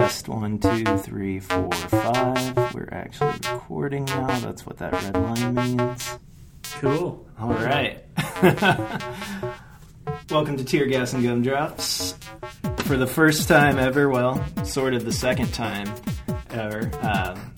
[0.00, 2.74] Test one, two, three, four, five.
[2.74, 4.40] We're actually recording now.
[4.40, 6.18] That's what that red line means.
[6.80, 7.26] Cool.
[7.38, 8.02] All right.
[10.30, 12.14] Welcome to Tear Gas and Gumdrops.
[12.84, 15.92] For the first time ever, well, sort of the second time
[16.48, 17.49] ever, um,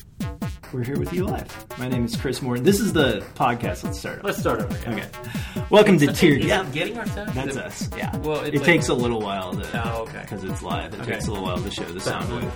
[0.72, 1.66] we're here with you live.
[1.78, 2.58] My name is Chris Moore.
[2.58, 3.84] This is the podcast.
[3.84, 4.24] Let's start.
[4.24, 4.90] Let's start over.
[4.90, 5.04] Yeah.
[5.04, 5.64] Okay.
[5.68, 6.38] Welcome to Tier.
[6.38, 7.34] Yeah, getting ourselves.
[7.34, 7.90] That's us.
[7.94, 8.16] Yeah.
[8.16, 9.84] Well, it like, takes a little while to.
[9.84, 10.22] Oh, okay.
[10.22, 10.94] Because it's live.
[10.94, 11.12] It okay.
[11.12, 12.50] takes a little while to show the sound wave.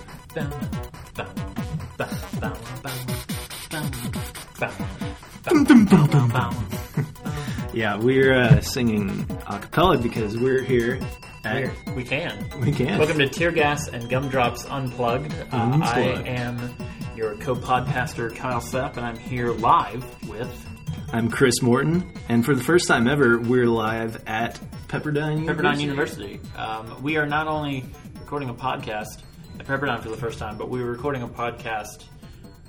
[7.75, 10.99] yeah, we're uh, singing a cappella because we're here
[11.45, 12.49] at, we can.
[12.61, 12.97] We can.
[12.97, 15.35] Welcome to Tear Gas and Gumdrops Unplugged.
[15.51, 16.75] Uh, I am
[17.17, 20.65] your co-podcaster Kyle Sapp, and I'm here live with
[21.11, 25.47] I'm Chris Morton, and for the first time ever, we're live at Pepperdine University.
[25.47, 26.39] Pepperdine University.
[26.55, 27.85] Um, we are not only
[28.19, 29.23] recording a podcast
[29.59, 32.03] at Pepperdine for the first time, but we were recording a podcast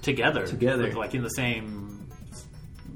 [0.00, 0.46] together.
[0.46, 0.94] Together.
[0.94, 1.87] Like in the same.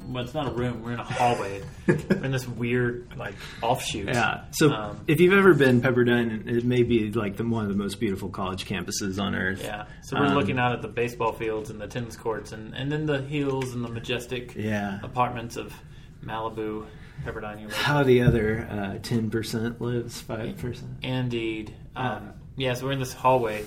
[0.08, 0.83] Well, it's not a room.
[0.83, 1.62] We're in a hallway.
[1.86, 4.08] we're in this weird, like, offshoot.
[4.08, 4.45] Yeah.
[4.53, 7.77] So Um, if you've ever been Pepperdine, it may be like the, one of the
[7.77, 9.62] most beautiful college campuses on earth.
[9.62, 9.86] Yeah.
[10.03, 12.91] So we're Um, looking out at the baseball fields and the tennis courts and, and
[12.91, 14.98] then the hills and the majestic Yeah.
[15.03, 15.73] apartments of
[16.25, 16.86] Malibu,
[17.25, 17.70] Pepperdine.
[17.73, 20.91] How the other uh, ten percent lives, five percent.
[21.03, 21.75] Indeed.
[21.97, 23.64] Um, yeah, so we're in this hallway,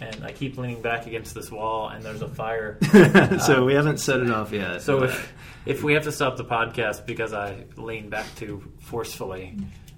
[0.00, 2.78] and I keep leaning back against this wall, and there's a fire.
[3.44, 4.82] so we haven't set it off yet.
[4.82, 5.32] So but- if
[5.66, 9.56] if we have to stop the podcast because I lean back too forcefully,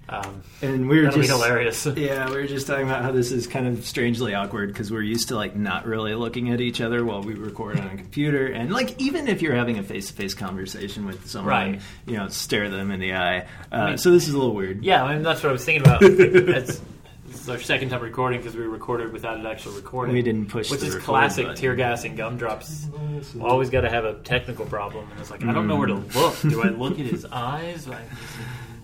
[0.09, 1.85] um, and we were just be hilarious.
[1.95, 5.01] Yeah, we were just talking about how this is kind of strangely awkward because we're
[5.03, 8.47] used to like not really looking at each other while we record on a computer,
[8.47, 11.81] and like even if you're having a face-to-face conversation with someone, Right.
[12.05, 13.45] you know, stare them in the eye.
[13.71, 14.83] Uh, mean- so this is a little weird.
[14.83, 16.01] Yeah, I mean that's what I was thinking about.
[17.41, 20.13] it's, this is our second time recording because we recorded without it actually recording.
[20.13, 21.61] We didn't push which the is record classic button.
[21.61, 22.87] tear gas and gumdrops.
[23.39, 25.95] Always got to have a technical problem, and it's like I don't know where to
[25.95, 26.15] Mm.
[26.15, 26.51] look.
[26.51, 27.85] Do I look at his eyes?
[27.85, 27.93] Do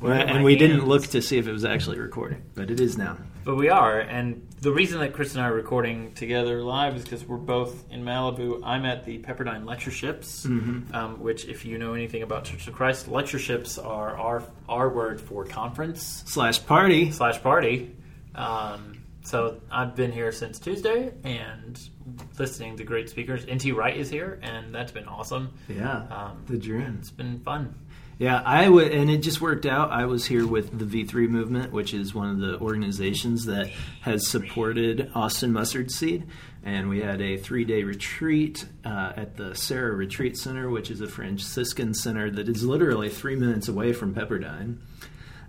[0.01, 2.97] Well, and we didn't look to see if it was actually recording, but it is
[2.97, 3.17] now.
[3.43, 7.03] But we are, and the reason that Chris and I are recording together live is
[7.03, 8.59] because we're both in Malibu.
[8.63, 10.93] I'm at the Pepperdine Lectureships, Mm-hmm.
[10.93, 15.21] um, which, if you know anything about Church of Christ, lectureships are our our word
[15.21, 17.11] for conference Slash party.
[17.11, 17.95] slash party.
[18.37, 21.77] Um, so I've been here since Tuesday and
[22.39, 23.45] listening to great speakers.
[23.45, 23.71] N.T.
[23.73, 25.53] Wright is here, and that's been awesome.
[25.67, 26.97] Yeah, Um, the dream.
[26.99, 27.75] It's been fun.
[28.19, 29.91] Yeah, I would, and it just worked out.
[29.91, 33.69] I was here with the V3 movement, which is one of the organizations that
[34.01, 36.25] has supported Austin Mustard Seed,
[36.63, 41.07] and we had a three-day retreat uh, at the Serra Retreat Center, which is a
[41.07, 44.77] Franciscan center that is literally three minutes away from Pepperdine.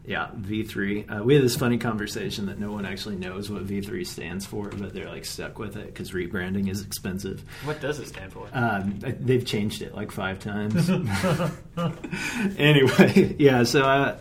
[0.08, 1.20] Yeah, V3.
[1.20, 4.70] Uh, we had this funny conversation that no one actually knows what V3 stands for,
[4.70, 7.44] but they're like stuck with it because rebranding is expensive.
[7.64, 8.48] What does it stand for?
[8.54, 10.88] Um, they've changed it like five times.
[12.58, 13.64] anyway, yeah.
[13.64, 14.16] So, uh,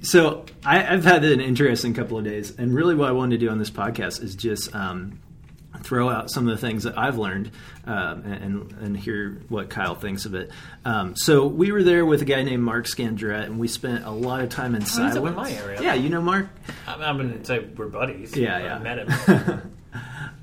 [0.00, 3.46] so I, I've had an interesting couple of days, and really, what I wanted to
[3.46, 5.20] do on this podcast is just um,
[5.82, 7.50] throw out some of the things that I've learned
[7.84, 10.50] um, and and hear what Kyle thinks of it.
[10.84, 14.10] Um, so, we were there with a guy named Mark Scandrette, and we spent a
[14.10, 15.16] lot of time in up silence.
[15.16, 15.82] in my area.
[15.82, 16.48] Yeah, you know Mark.
[16.86, 18.36] I'm, I'm going to say we're buddies.
[18.36, 18.78] Yeah, I yeah.
[18.78, 19.72] met him.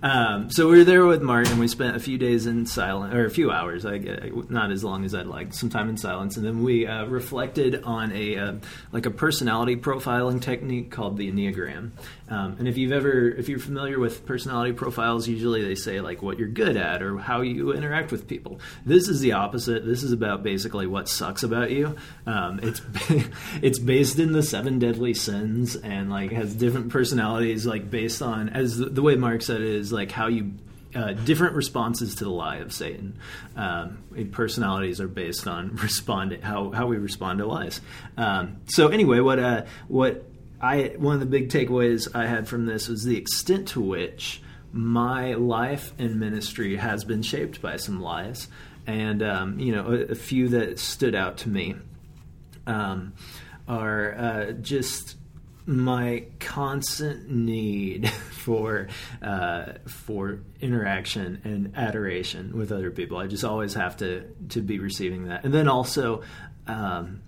[0.04, 3.14] Um, so we were there with Mark, and we spent a few days in silence,
[3.14, 5.96] or a few hours, I, I- not as long as I'd like, some time in
[5.96, 8.54] silence, and then we uh, reflected on a uh,
[8.92, 11.92] like a personality profiling technique called the Enneagram.
[12.34, 16.24] Um, and if you've ever, if you're familiar with personality profiles, usually they say like
[16.24, 18.60] what you're good at or how you interact with people.
[18.88, 19.86] This is the opposite.
[19.86, 21.96] This is about basically what sucks about you.
[22.26, 22.82] Um, it's
[23.62, 28.50] it's based in the seven deadly sins and like has different personalities like based on
[28.50, 30.54] as the, the way Mark said it is like how you
[30.96, 33.18] uh, different responses to the lie of Satan.
[33.56, 34.00] Um,
[34.32, 37.80] personalities are based on respond how how we respond to lies.
[38.18, 40.26] Um, so anyway, what uh, what
[40.64, 44.42] I one of the big takeaways I had from this was the extent to which
[44.72, 48.48] my life and ministry has been shaped by some lies,
[48.88, 51.76] and um, you know a, a few that stood out to me
[52.66, 53.12] um,
[53.68, 55.18] are uh, just
[55.66, 58.88] my constant need for
[59.22, 63.18] uh, for interaction and adoration with other people.
[63.18, 66.24] I just always have to to be receiving that, and then also
[66.68, 67.22] um,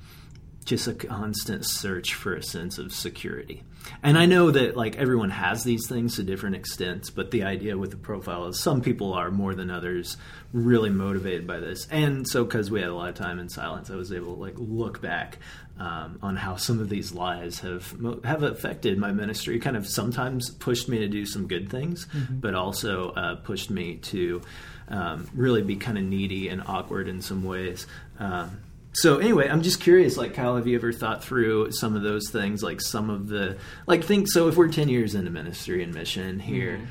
[0.66, 3.64] just a constant search for a sense of security.
[4.02, 7.78] and I know that like everyone has these things to different extents, but the idea
[7.78, 10.18] with the profile is some people are more than others
[10.52, 11.88] really motivated by this.
[11.92, 14.42] And so, because we had a lot of time in silence, I was able to
[14.42, 15.38] like look back
[15.80, 19.60] um, on how some of these lies have have affected my ministry.
[19.60, 22.40] Kind of sometimes pushed me to do some good things, mm-hmm.
[22.40, 24.42] but also uh, pushed me to
[24.88, 27.86] um, really be kind of needy and awkward in some ways.
[28.18, 28.62] Um,
[28.96, 30.18] so anyway, I'm just curious.
[30.18, 32.64] Like, Kyle, have you ever thought through some of those things?
[32.64, 33.58] Like some of the
[33.88, 34.28] like think.
[34.30, 36.78] So if we're ten years into ministry and mission here.
[36.78, 36.86] Mm-hmm.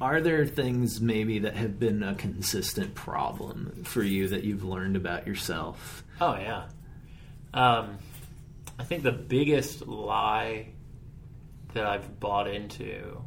[0.00, 4.96] Are there things maybe that have been a consistent problem for you that you've learned
[4.96, 6.02] about yourself?
[6.20, 6.64] Oh yeah,
[7.54, 7.98] um,
[8.80, 10.70] I think the biggest lie
[11.74, 13.22] that I've bought into,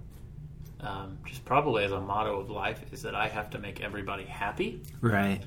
[0.82, 4.26] um, just probably as a motto of life, is that I have to make everybody
[4.26, 4.82] happy.
[5.00, 5.42] Right.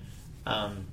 [0.47, 0.87] Um,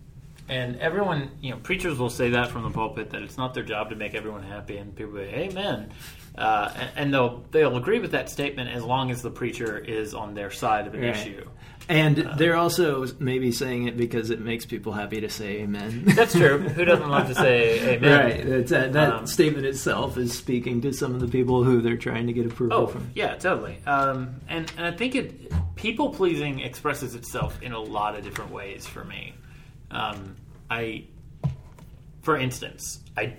[0.48, 3.64] and everyone, you know, preachers will say that from the pulpit that it's not their
[3.64, 5.92] job to make everyone happy, and people say, "Amen,"
[6.38, 10.14] uh, and, and, they'll they'll agree with that statement as long as the preacher is
[10.14, 11.16] on their side of an right.
[11.16, 11.48] issue.
[11.88, 16.04] And uh, they're also maybe saying it because it makes people happy to say amen.
[16.06, 16.58] That's true.
[16.58, 18.26] Who doesn't love to say amen?
[18.26, 18.68] Right.
[18.68, 22.28] That, that um, statement itself is speaking to some of the people who they're trying
[22.28, 23.12] to get approval oh, from.
[23.14, 23.78] Yeah, totally.
[23.86, 28.52] Um, and, and I think it people pleasing expresses itself in a lot of different
[28.52, 29.36] ways for me.
[29.92, 30.36] Um,
[30.70, 31.06] I,
[32.22, 33.34] for instance, I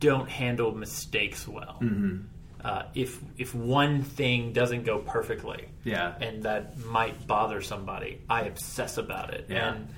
[0.00, 1.78] don't handle mistakes well.
[1.80, 2.18] Mm-hmm.
[2.64, 8.42] Uh, if if one thing doesn't go perfectly, yeah, and that might bother somebody, I
[8.42, 9.46] obsess about it.
[9.48, 9.74] Yeah.
[9.74, 9.88] And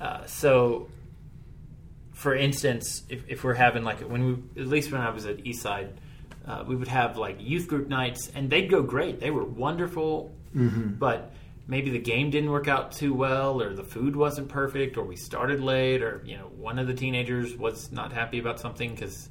[0.00, 0.88] uh, so,
[2.12, 5.36] for instance, if, if we're having like when we, at least when I was at
[5.38, 5.90] Eastside,
[6.44, 9.20] uh, we would have like youth group nights, and they'd go great.
[9.20, 10.94] They were wonderful, mm-hmm.
[10.94, 11.32] but
[11.68, 15.14] maybe the game didn't work out too well or the food wasn't perfect or we
[15.14, 19.28] started late or you know one of the teenagers was not happy about something because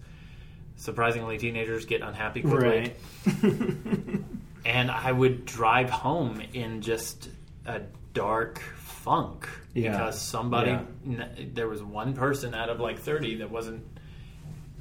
[0.76, 2.94] surprisingly teenagers get unhappy quickly
[3.26, 3.44] right.
[4.66, 7.30] and i would drive home in just
[7.66, 7.82] a
[8.14, 9.92] dark funk yeah.
[9.92, 11.28] because somebody yeah.
[11.54, 13.84] there was one person out of like 30 that wasn't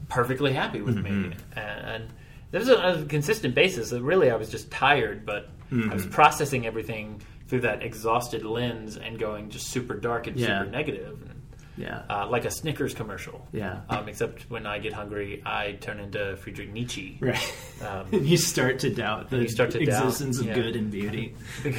[0.08, 1.31] perfectly happy with mm-hmm.
[1.31, 2.12] me and
[2.50, 5.91] there was a, a consistent basis that really i was just tired but mm-hmm.
[5.91, 10.60] i was processing everything through that exhausted lens and going just super dark and yeah.
[10.60, 11.22] super negative.
[11.22, 11.37] And,
[11.76, 12.02] yeah.
[12.08, 13.46] Uh, like a Snickers commercial.
[13.52, 13.81] Yeah.
[13.88, 17.19] Um, except when I get hungry, I turn into Friedrich Nietzsche.
[17.20, 17.54] Right.
[17.87, 20.62] Um, you start to doubt the you start to existence doubt, of yeah.
[20.62, 21.37] good and beauty.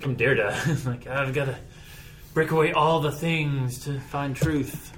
[0.00, 0.86] From Derrida.
[0.86, 1.56] like, I've got to
[2.34, 4.92] break away all the things to find truth.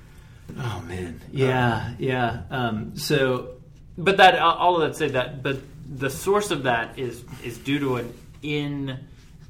[0.58, 1.20] Oh, man.
[1.30, 2.42] Yeah, um, yeah.
[2.50, 3.52] Um, so.
[3.98, 7.78] But that, all of that said, that, but the source of that is, is due
[7.78, 9.06] to an in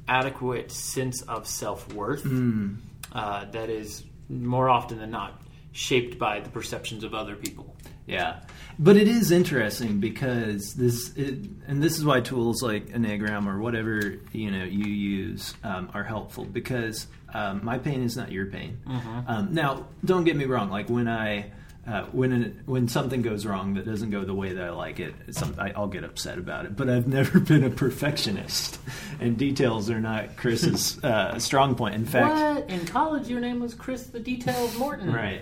[0.07, 2.77] adequate sense of self worth mm.
[3.13, 7.75] uh, that is more often than not shaped by the perceptions of other people.
[8.05, 8.39] Yeah,
[8.79, 13.59] but it is interesting because this, it, and this is why tools like Enneagram or
[13.59, 18.45] whatever you know you use um, are helpful because um, my pain is not your
[18.45, 18.79] pain.
[18.87, 19.19] Mm-hmm.
[19.27, 20.69] Um, now, don't get me wrong.
[20.69, 21.51] Like when I
[21.87, 25.13] uh, when when something goes wrong that doesn't go the way that I like it,
[25.31, 26.75] some, I, will get upset about it.
[26.75, 28.79] But I've never been a perfectionist,
[29.19, 31.95] and details are not Chris's uh, strong point.
[31.95, 32.69] In fact, what?
[32.69, 35.41] in college your name was Chris the Details Morton, right?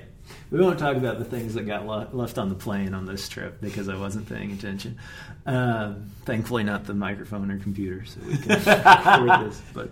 [0.51, 3.27] We won't talk about the things that got lo- left on the plane on this
[3.27, 4.97] trip because I wasn't paying attention.
[5.45, 5.95] Uh,
[6.25, 8.49] thankfully, not the microphone or computer, so we can
[9.25, 9.61] record this.
[9.73, 9.89] But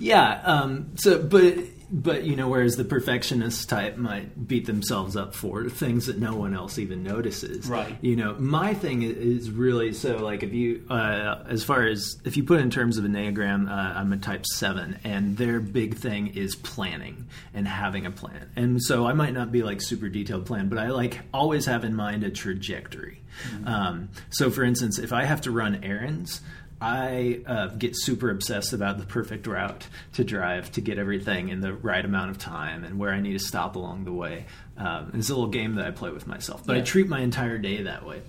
[0.00, 1.56] yeah, um, so but
[1.92, 6.34] but you know whereas the perfectionist type might beat themselves up for things that no
[6.34, 7.66] one else even notices.
[7.66, 7.96] Right.
[8.00, 12.36] You know my thing is really so like if you uh, as far as if
[12.36, 16.28] you put in terms of enneagram uh, i'm a type 7 and their big thing
[16.28, 18.50] is planning and having a plan.
[18.56, 21.84] And so i might not be like super detailed plan but i like always have
[21.84, 23.20] in mind a trajectory.
[23.52, 23.68] Mm-hmm.
[23.68, 26.40] um, so for instance if i have to run errands
[26.80, 31.60] I uh, get super obsessed about the perfect route to drive to get everything in
[31.60, 34.46] the right amount of time and where I need to stop along the way.
[34.78, 36.82] Um, it's a little game that I play with myself, but yeah.
[36.82, 38.22] I treat my entire day that way.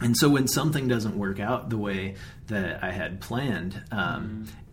[0.00, 2.16] And so when something doesn't work out the way
[2.48, 4.63] that I had planned, um, mm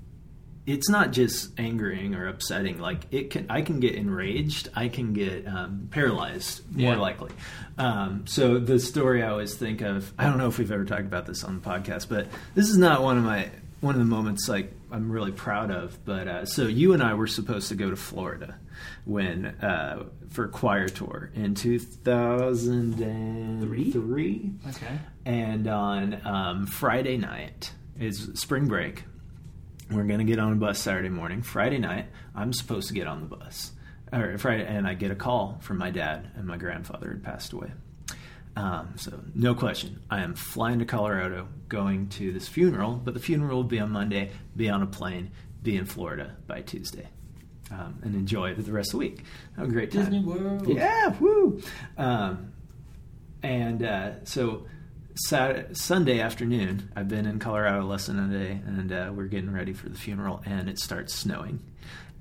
[0.71, 2.79] it's not just angering or upsetting.
[2.79, 4.69] Like it can, I can get enraged.
[4.73, 6.99] I can get um, paralyzed more yeah.
[6.99, 7.31] likely.
[7.77, 11.01] Um, so the story I always think of, I don't know if we've ever talked
[11.01, 13.49] about this on the podcast, but this is not one of my
[13.81, 16.05] one of the moments like I'm really proud of.
[16.05, 18.57] But uh, so you and I were supposed to go to Florida
[19.03, 24.51] when uh, for choir tour in 2003.
[24.69, 24.99] Okay.
[25.25, 29.03] And on um, Friday night is spring break
[29.91, 31.41] we're going to get on a bus Saturday morning.
[31.41, 33.71] Friday night, I'm supposed to get on the bus.
[34.13, 37.53] Or Friday, and I get a call from my dad, and my grandfather had passed
[37.53, 37.71] away.
[38.55, 42.93] Um, so no question, I am flying to Colorado, going to this funeral.
[42.93, 44.31] But the funeral will be on Monday.
[44.55, 45.31] Be on a plane.
[45.63, 47.07] Be in Florida by Tuesday.
[47.71, 49.23] Um, and enjoy the rest of the week.
[49.55, 50.01] Have a great time.
[50.01, 50.67] Disney World.
[50.67, 51.61] Yeah, woo.
[51.97, 52.51] Um,
[53.43, 54.65] and uh, so
[55.27, 59.51] Saturday, Sunday afternoon, I've been in Colorado less than a day, and uh, we're getting
[59.51, 61.59] ready for the funeral, and it starts snowing.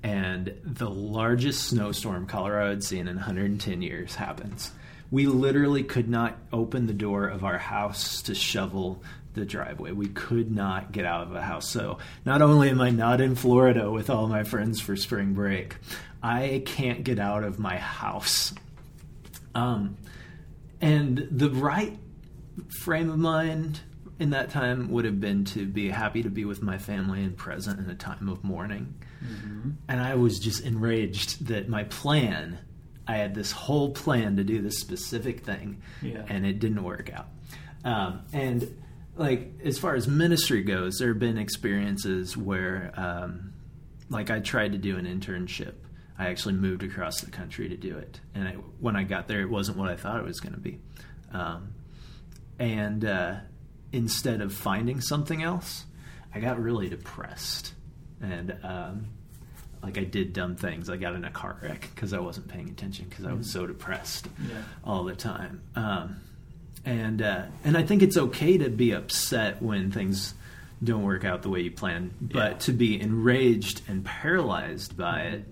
[0.03, 4.71] And the largest snowstorm Colorado had seen in 110 years happens.
[5.09, 9.03] We literally could not open the door of our house to shovel
[9.33, 9.91] the driveway.
[9.91, 11.69] We could not get out of the house.
[11.69, 15.75] So not only am I not in Florida with all my friends for spring break,
[16.21, 18.53] I can't get out of my house.
[19.55, 19.97] Um,
[20.81, 21.97] and the right
[22.81, 23.81] frame of mind
[24.19, 27.35] in that time would have been to be happy to be with my family and
[27.35, 28.93] present in a time of mourning.
[29.25, 29.71] Mm-hmm.
[29.87, 32.59] And I was just enraged that my plan,
[33.07, 36.23] I had this whole plan to do this specific thing, Yeah.
[36.27, 37.29] and it didn't work out.
[37.83, 38.79] Um, and
[39.15, 43.53] like as far as ministry goes, there have been experiences where, um,
[44.09, 45.73] like, I tried to do an internship.
[46.19, 49.41] I actually moved across the country to do it, and I, when I got there,
[49.41, 50.79] it wasn't what I thought it was going to be.
[51.31, 51.69] Um,
[52.61, 53.35] and uh,
[53.91, 55.85] instead of finding something else,
[56.33, 57.73] I got really depressed,
[58.21, 59.07] and um,
[59.83, 60.89] like I did dumb things.
[60.89, 63.65] I got in a car wreck because I wasn't paying attention because I was so
[63.65, 64.61] depressed Yeah.
[64.83, 65.61] all the time.
[65.75, 66.17] Um,
[66.85, 70.33] and uh, and I think it's okay to be upset when things
[70.83, 72.57] don't work out the way you plan, but Yeah.
[72.59, 75.45] to be enraged and paralyzed by it,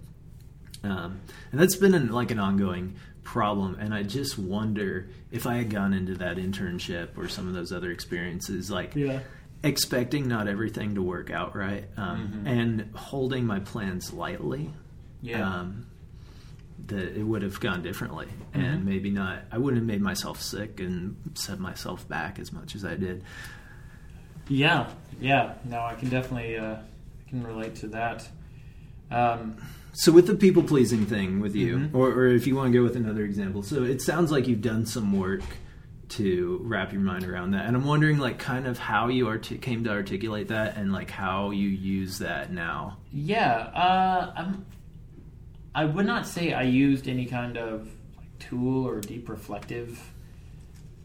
[0.84, 1.20] um,
[1.52, 3.76] and that's been an, like an ongoing problem.
[3.80, 7.72] And I just wonder if I had gone into that internship or some of those
[7.72, 9.20] other experiences, like Yeah.
[9.64, 14.72] expecting not everything to work out right, um, and holding my plans lightly
[15.22, 15.60] Yeah.
[15.60, 15.86] um,
[16.88, 18.60] that it would have gone differently, Mm-hmm.
[18.66, 19.44] and maybe not.
[19.52, 23.24] I wouldn't have made myself sick and set myself back as much as I did.
[24.48, 24.88] Yeah,
[25.20, 25.54] yeah.
[25.66, 28.28] No, I can definitely uh, I can relate to that.
[29.12, 29.58] Um,
[29.94, 31.96] So with the people pleasing thing with you, Mhm.
[31.96, 34.62] or, or if you want to go with another example, so it sounds like you've
[34.62, 35.42] done some work
[36.10, 39.84] to wrap your mind around that, and I'm wondering like kind of how you came
[39.84, 42.98] to articulate that, and like how you use that now.
[43.12, 44.66] yeah, uh, I'm,
[45.76, 50.00] I would not say I used any kind of like, tool or deep reflective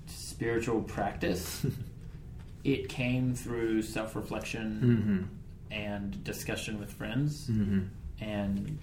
[0.06, 1.66] spiritual practice.
[2.64, 5.28] it came through self reflection
[5.70, 5.74] Mm-hmm.
[5.74, 7.48] and discussion with friends.
[7.50, 7.80] Mm-hmm.
[8.20, 8.78] And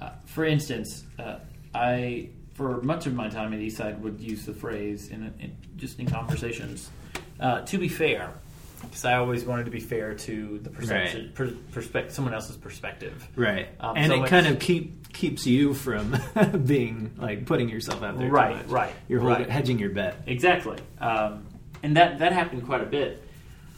[0.00, 1.38] uh, for instance, uh,
[1.74, 5.98] I for much of my time at Eastside would use the phrase in, in just
[5.98, 6.90] in conversations.
[7.38, 8.34] Uh, to be fair,
[8.82, 13.26] because I always wanted to be fair to the perception, per, perspective, someone else's perspective.
[13.34, 16.16] Right, Um, and so it much- kind of keep keeps you from
[16.66, 18.28] being like putting yourself out there.
[18.30, 19.50] Right, right, You're holding, right.
[19.50, 20.22] hedging your bet.
[20.26, 21.46] Exactly, um,
[21.82, 23.24] and that that happened quite a bit.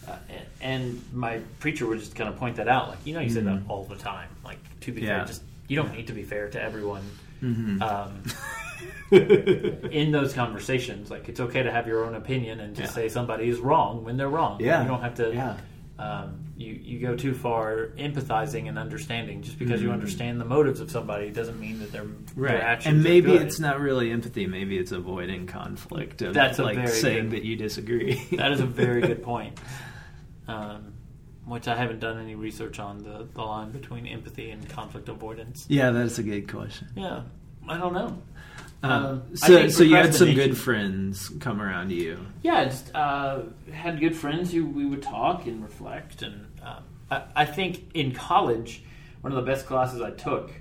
[0.08, 3.20] Uh, and, and my preacher would just kind of point that out, like you know,
[3.20, 4.28] you say that all the time.
[4.44, 5.08] Like to be Mm-hmm.
[5.08, 5.16] Yeah.
[5.18, 7.02] fair, just you don't need to be fair to everyone.
[7.42, 7.80] Mhm.
[7.82, 8.22] Um,
[9.90, 12.88] in those conversations, like it's okay to have your own opinion and to Yeah.
[12.88, 14.58] say somebody is wrong when they're wrong.
[14.60, 14.82] Yeah.
[14.82, 15.32] you don't have to.
[15.32, 15.56] Yeah.
[15.98, 19.42] Um, you you go too far empathizing and understanding.
[19.42, 19.92] Just because you Mhm.
[19.94, 22.04] understand the motives of somebody doesn't mean that their
[22.34, 22.94] Right, their actions.
[22.94, 24.46] and maybe it's not really empathy.
[24.46, 26.22] Maybe it's avoiding conflict.
[26.22, 28.20] Of, That's like saying good- that you disagree.
[28.32, 29.58] That is a very good point.
[30.52, 30.92] Um,
[31.44, 35.66] which I haven't done any research on the, the line between empathy and conflict avoidance.
[35.68, 36.86] yeah, that's a good question.
[36.94, 37.22] Yeah,
[37.68, 38.22] I don't know.
[38.84, 42.18] Um, so, so you had some good friends come around you.
[42.42, 43.40] Yeah, I just uh,
[43.72, 48.12] had good friends who we would talk and reflect, and um, I, I think in
[48.12, 48.84] college,
[49.20, 50.52] one of the best classes I took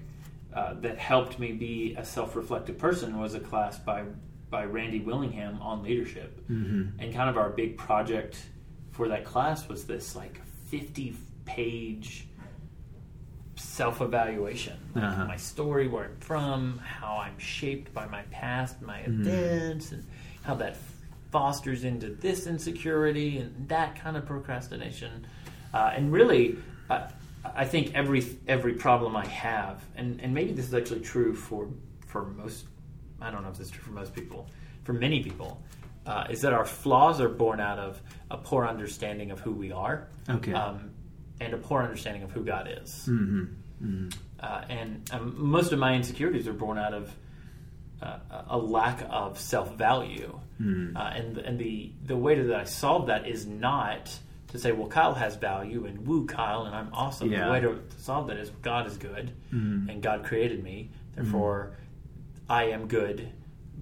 [0.53, 4.03] uh, that helped me be a self-reflective person was a class by
[4.49, 6.99] by Randy Willingham on leadership, Mm-hmm.
[6.99, 8.37] and kind of our big project
[8.91, 12.27] for that class was this like fifty-page
[13.55, 15.25] self-evaluation, like Uh-huh.
[15.25, 19.21] my story, where I'm from, how I'm shaped by my past, my Mm-hmm.
[19.27, 20.03] events, and
[20.43, 20.77] how that
[21.31, 25.25] fosters into this insecurity and that kind of procrastination.
[25.73, 26.57] Uh, and really,
[26.89, 27.07] uh,
[27.55, 31.67] I think every every problem I have, and, and maybe this is actually true for
[32.07, 32.65] for most.
[33.21, 34.47] I don't know if this is true for most people.
[34.83, 35.61] For many people,
[36.05, 39.71] uh, is that our flaws are born out of a poor understanding of who we
[39.71, 40.53] are, Okay.
[40.53, 40.91] um,
[41.39, 43.05] and a poor understanding of who God is.
[43.09, 43.43] Mm-hmm.
[43.83, 44.09] Mm-hmm.
[44.39, 47.11] Uh, and um, most of my insecurities are born out of
[48.01, 48.17] uh,
[48.49, 50.39] a lack of self value.
[50.59, 50.95] Mm.
[50.95, 54.15] Uh, and and the the way that I solve that is not
[54.49, 57.31] to say, well, Kyle has value and woo Kyle and I'm awesome.
[57.31, 57.45] Yeah.
[57.45, 59.89] The way to solve that is God is good Mhm.
[59.89, 61.73] and God created me, therefore
[62.49, 63.29] I am good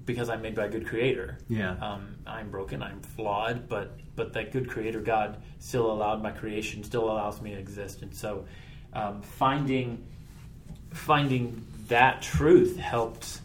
[0.09, 1.37] because I'm made by a good creator.
[1.47, 1.73] Yeah.
[1.73, 6.83] Um, I'm broken, I'm flawed, but but that good creator God still allowed my creation,
[6.83, 8.45] still allows me to exist, and so
[8.91, 10.03] um, finding
[10.91, 13.41] finding that truth helped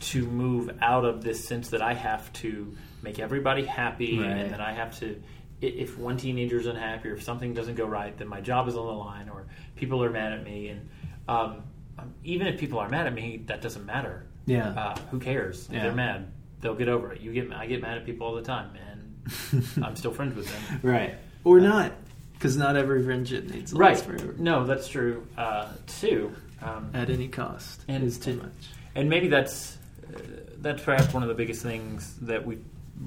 [0.00, 4.28] to move out of this sense that I have to make everybody happy Right.
[4.30, 5.20] and that I have to
[5.60, 8.76] if one teenager is unhappy or if something doesn't go right then my job is
[8.76, 10.88] on the line or people are mad at me and
[11.26, 11.62] um,
[11.98, 14.68] um, even if people are mad at me that doesn't matter Yeah.
[14.70, 15.84] uh, who cares Yeah.
[15.84, 16.26] they're mad
[16.60, 19.64] they'll get over it you get I get mad at people all the time and
[19.84, 21.14] I'm still friends with them right.
[21.44, 21.92] Or not,
[22.34, 24.34] because not every friendship needs to right last forever.
[24.38, 26.32] no that's true uh, too
[26.62, 27.84] um, At any cost.
[27.88, 28.52] And- is too much.
[28.94, 29.78] and maybe that's
[30.14, 30.18] uh,
[30.58, 32.58] that's perhaps one of the biggest things that we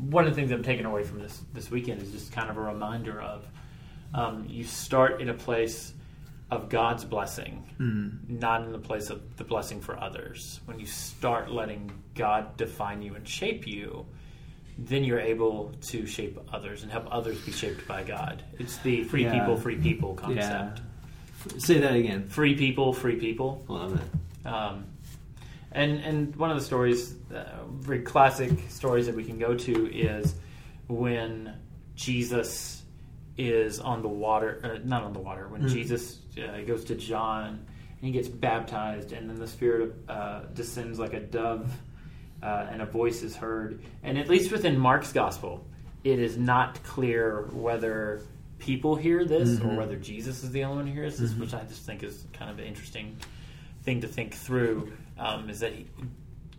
[0.09, 2.57] one of the things I'm taking away from this this weekend is just kind of
[2.57, 3.45] a reminder of
[4.13, 5.93] um, you start in a place
[6.49, 8.29] of God's blessing, Mm.
[8.39, 10.61] not in the place of the blessing for others.
[10.65, 14.05] When you start letting God define you and shape you,
[14.77, 18.43] then you're able to shape others and help others be shaped by God.
[18.59, 19.39] It's the free Yeah.
[19.39, 20.79] people, free people concept.
[20.79, 21.57] Yeah.
[21.59, 22.27] Say that again.
[22.27, 23.65] Free people, free people.
[23.67, 24.47] Love it.
[24.47, 24.85] Um,
[25.71, 29.91] and and one of the stories, uh, very classic stories that we can go to
[29.93, 30.35] is
[30.87, 31.53] when
[31.95, 32.83] Jesus
[33.37, 35.47] is on the water, uh, not on the water.
[35.47, 35.69] When Mhm.
[35.69, 37.65] Jesus uh, goes to John
[37.99, 41.71] and he gets baptized, and then the Spirit uh, descends like a dove,
[42.43, 43.81] uh, and a voice is heard.
[44.03, 45.65] And at least within Mark's gospel,
[46.03, 48.21] it is not clear whether
[48.59, 49.77] people hear this or Mhm.
[49.77, 51.39] whether Jesus is the only one who hears this, Mhm.
[51.39, 53.17] which I just think is kind of an interesting
[53.83, 54.91] thing to think through.
[55.17, 55.87] Um, is that he,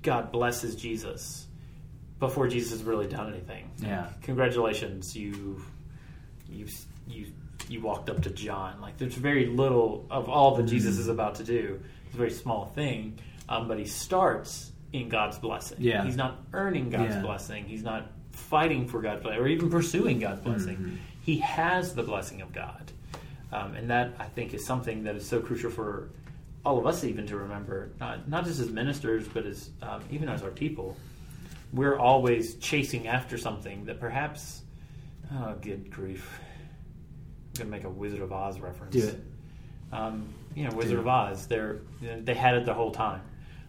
[0.03, 1.47] God blesses Jesus
[2.19, 3.71] before Jesus has really done anything.
[3.79, 4.11] Yeah.
[4.23, 5.63] Congratulations, you
[6.51, 6.67] you
[7.07, 7.27] you
[7.69, 8.81] you walked up to John.
[8.81, 11.01] Like there's very little of all that Jesus Mm.
[11.01, 11.81] is about to do.
[12.07, 15.77] It's a very small thing, um, but he starts in God's blessing.
[15.81, 16.05] Yeah.
[16.05, 17.23] he's not earning God's Yeah.
[17.23, 17.65] blessing.
[17.65, 20.77] He's not fighting for God's blessing or even pursuing God's blessing.
[20.77, 20.97] Mhm.
[21.23, 22.91] He has the blessing of God,
[23.53, 26.09] um, and that I think is something that is so crucial for
[26.65, 27.91] all of us even to remember.
[28.01, 30.97] Not not just as ministers, but as um, even as our people.
[31.73, 34.63] We're always chasing after something that perhaps,
[35.35, 36.41] oh, good grief.
[37.59, 38.93] Gonna make a Wizard of Oz reference.
[38.95, 39.21] Do it.
[39.93, 41.47] Um, you know, Wizard of Oz.
[41.47, 43.23] They're they had it the whole time.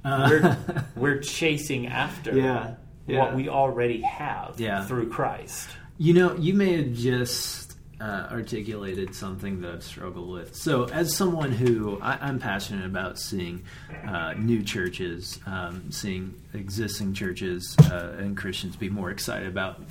[0.03, 0.57] Uh, We're
[0.95, 2.75] we're chasing after Yeah,
[3.07, 3.19] yeah.
[3.19, 4.85] what we already have Yeah.
[4.85, 5.67] through Christ.
[5.97, 7.68] You know, you may have just
[8.01, 10.55] uh, articulated something that I've struggled with.
[10.55, 13.63] So, as someone who I, I'm passionate about seeing
[14.07, 19.81] uh, new churches, um, seeing existing churches uh, and Christians be more excited about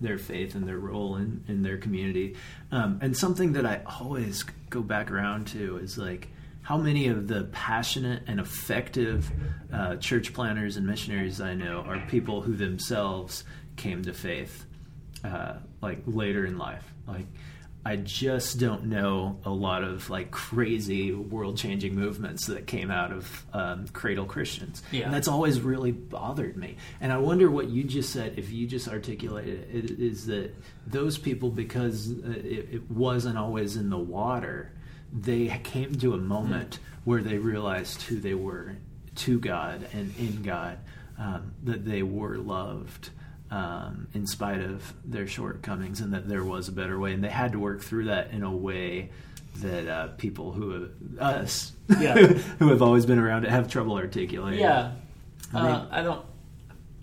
[0.00, 2.36] their faith and their role in, in their community,
[2.72, 6.28] um, and something that I always go back around to is like
[6.62, 9.30] how many of the passionate and effective
[9.72, 13.44] uh, church planters and missionaries I know are people who themselves
[13.76, 14.66] came to faith
[15.24, 16.84] uh, like later in life.
[17.06, 17.26] Like,
[17.88, 23.12] I just don't know a lot of like crazy world changing movements that came out
[23.12, 24.82] of um, cradle Christians.
[24.92, 25.06] Yeah.
[25.06, 26.76] And that's always really bothered me.
[27.00, 30.54] And I wonder what you just said, if you just articulated it, is that
[30.86, 34.70] those people, because uh, it, it wasn't always in the water,
[35.10, 38.76] they came to a moment where they realized who they were
[39.14, 40.76] to God and in God,
[41.18, 43.08] um, that they were loved
[43.50, 47.28] um, in spite of their shortcomings, and that there was a better way, and they
[47.30, 49.10] had to work through that in a way
[49.56, 52.14] that uh, people who have, us Yeah.
[52.58, 54.60] who have always been around it have trouble articulating.
[54.60, 54.92] Yeah,
[55.54, 56.24] I uh, I don't.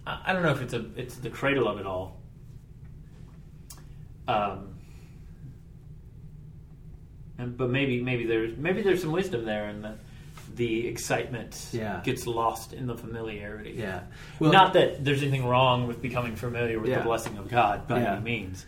[0.08, 2.19] I don't know if it's a it's the cradle of it all.
[4.27, 4.75] Um,
[7.38, 9.97] and, but maybe maybe there's maybe there's some wisdom there, and that
[10.55, 12.01] the excitement Yeah.
[12.03, 13.75] gets lost in the familiarity.
[13.77, 14.01] yeah.
[14.39, 16.99] Not that there's anything wrong with becoming familiar with Yeah.
[16.99, 18.13] the blessing of God by Yeah.
[18.15, 18.65] any means.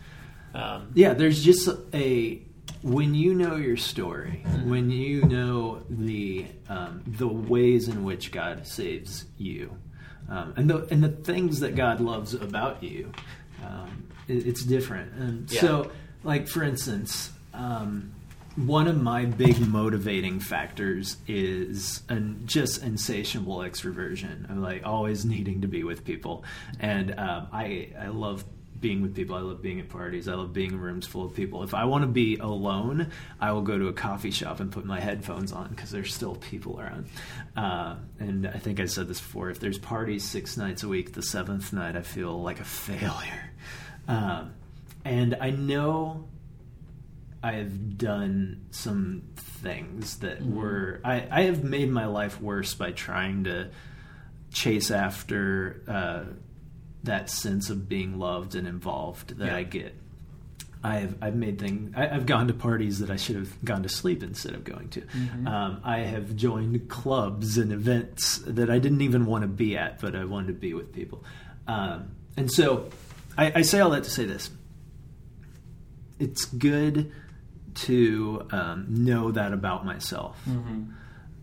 [0.54, 2.42] Um, Yeah, there's just a
[2.82, 8.66] when you know your story, when you know the um, the ways in which God
[8.66, 9.76] saves you,
[10.28, 13.10] um, and the and the things that God loves about you,
[13.66, 15.12] um, it, it's different.
[15.14, 15.90] And so,
[16.22, 17.32] like for instance.
[17.54, 18.12] Um,
[18.66, 24.50] one of my big motivating factors is an just insatiable extroversion.
[24.50, 26.44] I'm like always needing to be with people,
[26.80, 28.44] and um, I I love
[28.80, 29.36] being with people.
[29.36, 30.28] I love being at parties.
[30.28, 31.62] I love being in rooms full of people.
[31.62, 34.84] If I want to be alone, I will go to a coffee shop and put
[34.84, 37.06] my headphones on because there's still people around.
[37.56, 39.50] Uh, and I think I said this before.
[39.50, 43.52] If there's parties six nights a week, the seventh night I feel like a failure.
[44.10, 44.54] Um,
[45.04, 46.28] and I know
[47.42, 53.44] I've done some things that were I, I have made my life worse by trying
[53.44, 53.70] to
[54.52, 56.24] chase after uh,
[57.04, 59.56] that sense of being loved and involved that Yeah.
[59.56, 59.94] I get.
[60.82, 61.92] I've I've made things.
[61.96, 64.88] I, I've gone to parties that I should have gone to sleep instead of going
[64.90, 65.02] to.
[65.46, 70.00] Um, I have joined clubs and events that I didn't even want to be at,
[70.00, 71.24] but I wanted to be with people.
[71.66, 72.90] Um, and so,
[73.36, 74.50] I, I say all that to say this:
[76.20, 77.12] it's good
[77.82, 80.36] to um, know that about myself.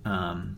[0.05, 0.57] Um,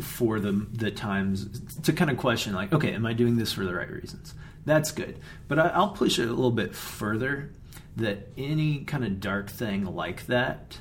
[0.00, 1.46] for the the times
[1.82, 4.34] to kind of question like okay am i doing this for the right reasons?
[4.64, 5.18] That's good.
[5.48, 7.50] But I, i'll push it a little bit further
[7.96, 10.78] that any kind of dark thing like that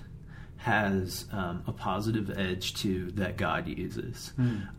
[0.57, 4.31] has um, a positive edge to that god uses.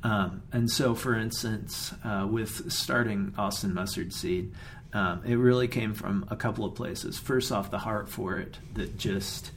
[0.03, 4.53] Um, and so for instance uh, with starting austin mustard seed
[4.93, 8.59] um, it really came from a couple of places first off the heart for it
[8.75, 9.53] that just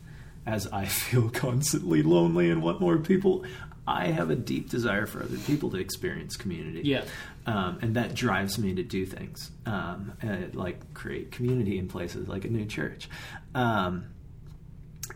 [0.45, 3.45] as I feel constantly lonely and want more people,
[3.87, 6.81] I have a deep desire for other people to experience community.
[6.87, 7.03] Yeah.
[7.45, 12.27] Um, and that drives me to do things um, and, like create community in places
[12.27, 13.09] like a new church.
[13.53, 14.05] Um,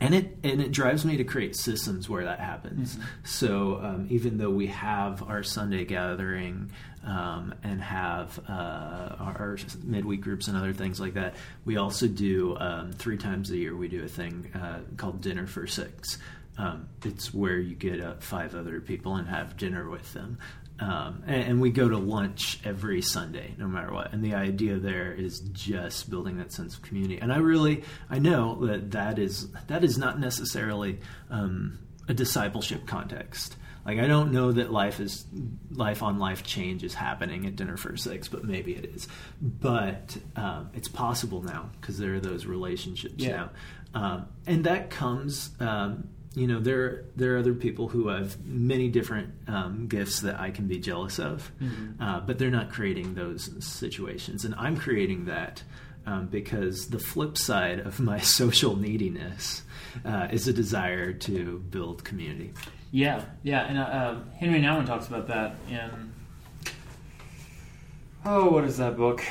[0.01, 2.97] and it and it drives me to create systems where that happens.
[3.23, 6.71] So um, even though we have our Sunday gathering
[7.08, 12.58] um, and have uh, our, midweek groups and other things like that, we also do
[12.60, 13.76] um, three times a year.
[13.76, 16.17] We do a thing uh, called Dinner for Six.
[16.58, 20.38] Um, it's where you get uh, five other people and have dinner with them.
[20.80, 24.12] Um, and, and we go to lunch every Sunday, no matter what.
[24.12, 27.20] And the idea there is just building that sense of community.
[27.20, 32.86] And I really, I know that that is that is not necessarily um, a discipleship
[32.86, 33.56] context.
[33.88, 35.26] Like I don't know that life is
[35.71, 39.08] life on life change is happening at dinner for six, but maybe it is.
[39.41, 43.38] But um, it's possible now because there are those relationships Yeah.
[43.38, 43.50] now,
[43.93, 45.52] um, and that comes.
[45.62, 50.38] Um, you know, there there are other people who have many different um, gifts that
[50.39, 51.50] I can be jealous of,
[52.00, 55.63] uh, but they're not creating those situations, and I'm creating that.
[56.06, 59.63] Um, because the flip side of my social neediness
[60.06, 62.54] uh, is a desire to build community.
[62.91, 66.13] Yeah, yeah, and uh, uh, Henri Nouwen talks about that in
[68.26, 69.23] oh, what is that book?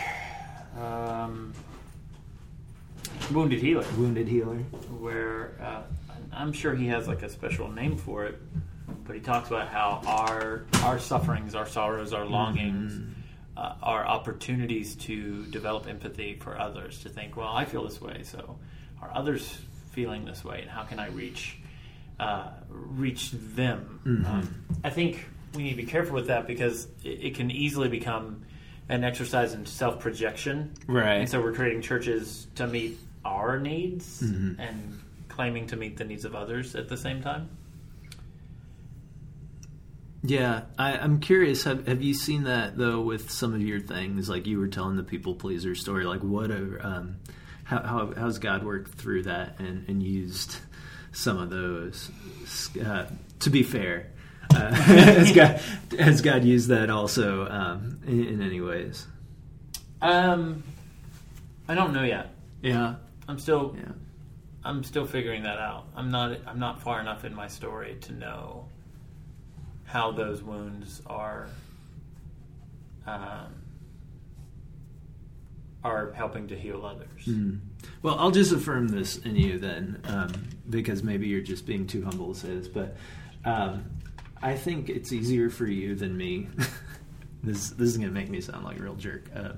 [0.79, 1.53] Um,
[3.33, 4.57] Wounded Healer, Wounded healer.
[5.01, 5.83] where uh,
[6.33, 8.38] I'm sure he has like a special name for it,
[9.05, 13.03] but he talks about how our our sufferings, our sorrows, our longings.
[13.57, 18.21] Uh, are opportunities to develop empathy for others to think, well, I feel this way,
[18.23, 18.59] so
[19.01, 19.57] are others
[19.92, 21.57] feeling this way, and how can I reach
[22.18, 24.00] uh, reach them?
[24.26, 25.24] Um, I think
[25.55, 28.42] we need to be careful with that because it, it can easily become
[28.88, 31.16] an exercise in self projection, Right.
[31.16, 36.24] And so we're creating churches to meet our needs and claiming to meet the needs
[36.24, 37.48] of others at the same time.
[40.22, 41.64] Yeah, I, I'm curious.
[41.64, 44.29] Have Have you seen that though with some of your things?
[44.29, 46.05] Like you were telling the people pleaser story.
[46.05, 47.16] Like what are um,
[47.64, 50.57] how, how how's God worked through that and, and used
[51.16, 52.11] some of those?
[52.85, 53.07] Uh,
[53.40, 54.09] to be fair,
[54.55, 55.61] uh, has God
[55.98, 59.07] has God used that also um, in, in any ways?
[60.02, 60.62] Um,
[61.68, 62.35] I don't know yet.
[62.62, 62.96] Yeah,
[63.29, 63.92] I'm still yeah.
[64.64, 65.87] I'm still figuring that out.
[65.96, 68.68] I'm not I'm not far enough in my story to know
[69.85, 71.48] how those wounds are
[73.07, 73.55] um,
[75.87, 77.27] are helping to heal others.
[77.27, 77.61] Mm.
[78.03, 80.33] Well, I'll just affirm this in you then, um,
[80.68, 82.96] because maybe you're just being too humble to say this, but
[83.44, 83.85] um,
[84.42, 86.49] I think it's easier for you than me.
[87.44, 89.31] this this is going to make me sound like a real jerk.
[89.35, 89.53] Uh,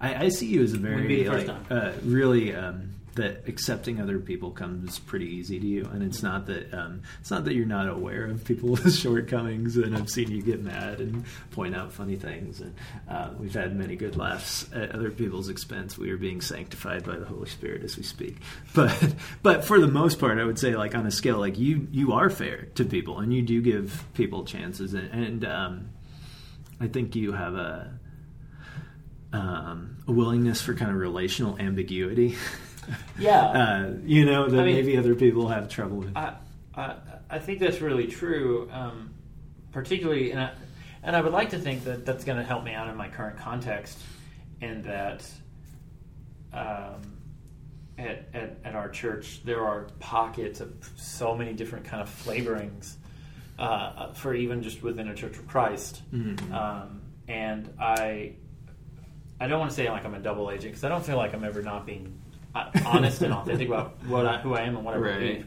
[0.00, 4.50] I, I see you as a very like, uh, really um, that accepting other people
[4.50, 7.88] comes pretty easy to you, and it's not that um, it's not that you're not
[7.88, 12.60] aware of people's shortcomings, and I've seen you get mad and point out funny things,
[12.60, 12.74] and
[13.08, 15.96] uh, we've had many good laughs at other people's expense.
[15.96, 18.36] We are being sanctified by the Holy Spirit as we speak,
[18.74, 21.88] but but for the most part, I would say like on a scale like you
[21.90, 25.90] you are fair to people, and you do give people chances, and, and um,
[26.80, 27.98] I think you have a
[29.32, 32.36] um, a willingness for kind of relational ambiguity.
[33.18, 33.40] Yeah.
[33.42, 36.16] uh, you know that I mean- maybe other people have trouble with.
[36.16, 36.34] I,
[36.74, 36.96] I,
[37.30, 39.14] I think that's really true, um,
[39.72, 40.50] particularly, and I,
[41.02, 43.08] and I would like to think that that's going to help me out in my
[43.08, 43.98] current context,
[44.60, 45.24] and that
[46.52, 47.02] um,
[47.98, 52.94] at, at, at our church there are pockets of so many different kind of flavorings
[53.58, 56.52] uh, for even just within a Church of Christ, Mhm.
[56.52, 58.32] um, and I
[59.40, 61.34] I don't want to say like I'm a double agent because I don't feel like
[61.34, 62.18] I'm ever not being
[62.54, 65.18] honest and authentic about what I, who I am and what I Right.
[65.18, 65.46] believe.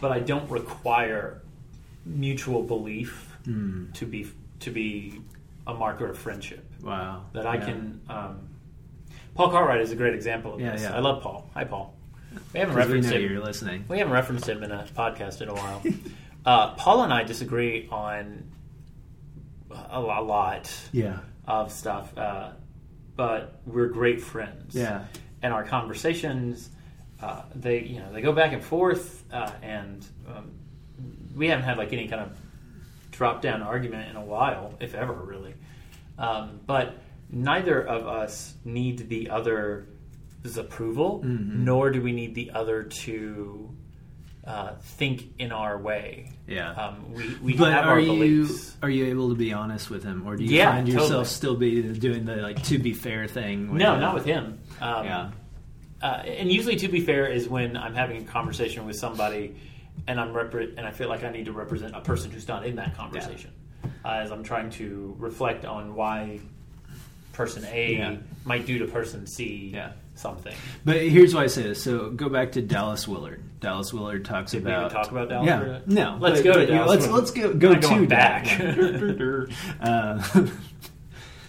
[0.00, 1.40] But I don't require
[2.04, 3.92] mutual belief Mm.
[3.94, 4.26] to be
[4.60, 5.20] to be
[5.66, 6.64] a marker of friendship.
[6.82, 7.24] Wow.
[7.34, 7.64] That I Yeah.
[7.64, 8.00] can.
[8.08, 8.48] Um,
[9.34, 10.82] Paul Cartwright is a great example of Yeah, this.
[10.82, 10.94] yeah.
[10.96, 11.50] I love Paul.
[11.54, 11.94] Hi, Paul.
[12.54, 13.30] We haven't we referenced know him.
[13.32, 13.84] you're listening.
[13.88, 15.82] We haven't referenced him in a podcast in a while.
[16.46, 18.44] uh, Paul and I disagree on
[19.70, 21.18] a, a lot Yeah.
[21.46, 22.50] of stuff, uh,
[23.16, 24.74] but we're great friends.
[24.74, 25.04] Yeah.
[25.44, 26.70] And our conversations,
[27.22, 30.50] uh, they you know they go back and forth, uh, and um,
[31.36, 32.38] we haven't had like any kind of
[33.12, 35.54] drop down argument in a while, if ever, really.
[36.18, 36.96] Um, but
[37.30, 39.86] neither of us need the other's
[40.56, 41.64] approval, Mm-hmm.
[41.64, 43.70] nor do we need the other to
[44.46, 46.30] uh, think in our way.
[46.46, 46.72] Yeah.
[46.72, 48.76] Um, we we But have are our you beliefs.
[48.82, 51.24] are you able to be honest with him, or do you Yeah, find yourself totally.
[51.26, 53.74] still be doing the like to be fair thing?
[53.76, 54.00] No, him?
[54.00, 54.58] not with him.
[54.80, 55.30] Um, Yeah.
[56.02, 59.56] uh, and usually, to be fair, is when I'm having a conversation with somebody,
[60.06, 62.66] and I'm repre- and I feel like I need to represent a person who's not
[62.66, 63.50] in that conversation,
[64.04, 66.40] uh, as I'm trying to reflect on why
[67.32, 68.16] person A Yeah.
[68.44, 69.92] might do to person C Yeah.
[70.14, 70.54] something.
[70.84, 71.82] But here's why I say this.
[71.82, 73.42] So go back to Dallas Willard.
[73.60, 75.88] Dallas Willard talks Did we about even talk about Dallas Yeah, Willard?
[75.90, 76.16] no.
[76.20, 78.60] Let's but- go to but, you know, Dallas Let's let's go go to back.
[79.80, 80.22] uh,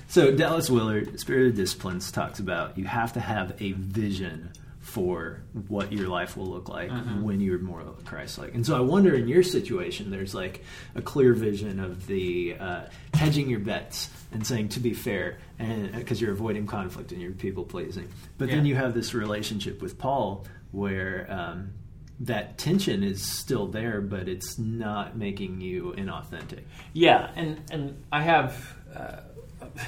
[0.07, 5.41] so Dallas Willard, Spirit of Disciplines, talks about you have to have a vision for
[5.67, 7.23] what your life will look like Mm-hmm.
[7.23, 8.53] when you're more Christ-like.
[8.53, 10.63] And so I wonder, in your situation, there's like
[10.93, 12.81] a clear vision of the uh,
[13.13, 17.31] hedging your bets and saying to be fair, and because you're avoiding conflict and you're
[17.31, 18.07] people pleasing.
[18.37, 21.25] But then you have this relationship with Paul where.
[21.29, 21.71] Um,
[22.21, 26.63] that tension is still there, but it's not making you inauthentic.
[26.93, 28.75] Yeah, and and I have.
[28.95, 29.17] Uh,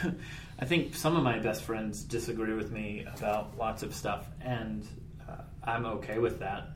[0.59, 4.85] I think some of my best friends disagree with me about lots of stuff, and
[5.29, 6.69] uh, I'm okay with that.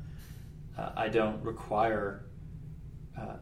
[0.78, 2.24] Uh, I don't require.
[3.20, 3.38] Uh,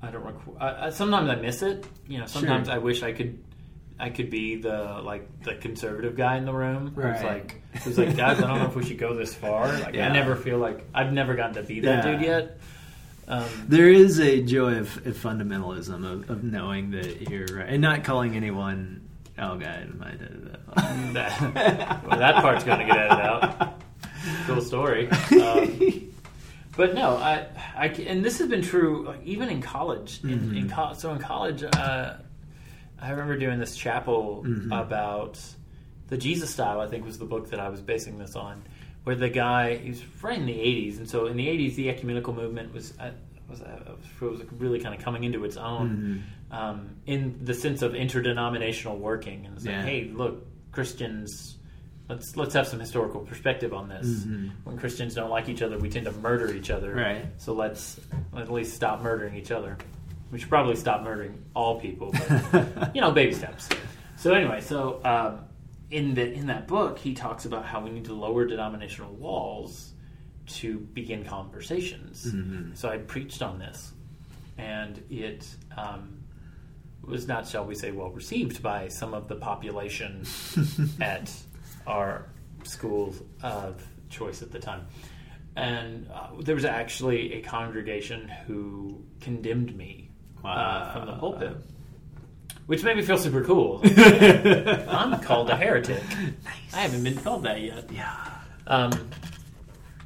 [0.00, 0.90] I don't require.
[0.92, 1.84] sometimes I miss it.
[2.06, 2.76] You know, sometimes Sure.
[2.76, 3.42] I wish I could.
[4.02, 7.24] I could be the like the conservative guy in the room who's Right.
[7.24, 10.08] like who's like guys I don't know if we should go this far like Yeah.
[10.08, 12.12] I never feel like I've never gotten to be that Yeah.
[12.12, 12.58] dude yet
[13.28, 17.80] um, There is a joy of, of fundamentalism of, of knowing that you're right and
[17.80, 19.08] not calling anyone.
[19.38, 20.10] Oh, God, my
[21.14, 23.80] that, well, that part's going to get edited out.
[24.46, 25.08] Cool story.
[25.10, 26.12] Um,
[26.76, 30.20] but no, I, I, and this has been true like, even in college.
[30.24, 32.14] In, in co- so in college, uh,
[33.02, 35.38] I remember doing this chapel about
[36.08, 36.80] the Jesus style.
[36.80, 38.62] I think was the book that I was basing this on,
[39.04, 41.90] where the guy he was right in the '80s, and so in the '80s, the
[41.90, 42.94] ecumenical movement was.
[42.98, 43.10] Uh,
[43.50, 47.94] was, uh, was really kind of coming into its own um, in the sense of
[47.94, 49.82] interdenominational working, and it's like, Yeah.
[49.82, 51.58] hey, look, Christians,
[52.08, 54.06] let's let's have some historical perspective on this.
[54.06, 54.48] Mm-hmm.
[54.64, 56.94] When Christians don't like each other, we tend to murder each other.
[56.94, 57.26] Right.
[57.36, 58.00] So let's
[58.34, 59.76] at least stop murdering each other.
[60.32, 63.68] We should probably stop murdering all people, but you know, baby steps.
[64.16, 65.44] So anyway, so um,
[65.90, 69.92] in the in that book, he talks about how we need to lower denominational walls
[70.46, 72.24] to begin conversations.
[72.78, 73.92] So I preached on this,
[74.56, 76.22] and it um,
[77.04, 80.24] was not, shall we say, well received by some of the population
[81.00, 81.30] at
[81.86, 82.26] our
[82.64, 84.86] school of choice at the time.
[85.56, 90.11] And uh, there was actually a congregation who condemned me
[90.44, 91.56] uh, from the pulpit,
[92.66, 93.80] which made me feel super cool.
[93.96, 96.02] I'm called a heretic.
[96.74, 97.90] I haven't been called that yet.
[97.90, 98.16] Yeah.
[98.66, 99.10] Um,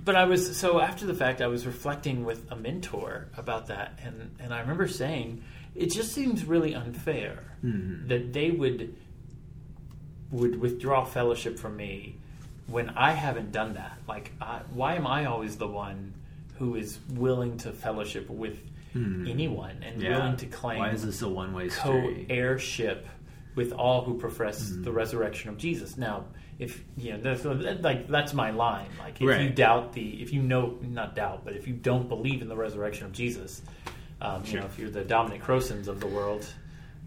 [0.04, 3.98] but I was so after the fact, I was reflecting with a mentor about that,
[4.04, 5.42] and and I remember saying
[5.74, 7.44] it just seems really unfair
[8.08, 8.94] that they would
[10.30, 12.16] would withdraw fellowship from me
[12.66, 13.98] when I haven't done that.
[14.08, 16.14] Like, I, why am I always the one
[16.58, 18.58] who is willing to fellowship with
[19.28, 20.18] anyone and Yeah.
[20.18, 22.26] willing to claim Why is this a one way street?
[22.28, 23.06] co-heirship
[23.54, 25.96] with all who profess the resurrection of Jesus.
[25.96, 26.24] Now,
[26.58, 27.44] if you know, that's,
[27.82, 28.88] like that's my line.
[28.98, 32.42] Like, if you doubt the, if you know, not doubt, but if you don't believe
[32.42, 33.62] in the resurrection of Jesus,
[34.20, 36.46] um, you know, if you're the Dominic Crossans of the world,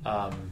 [0.06, 0.52] um,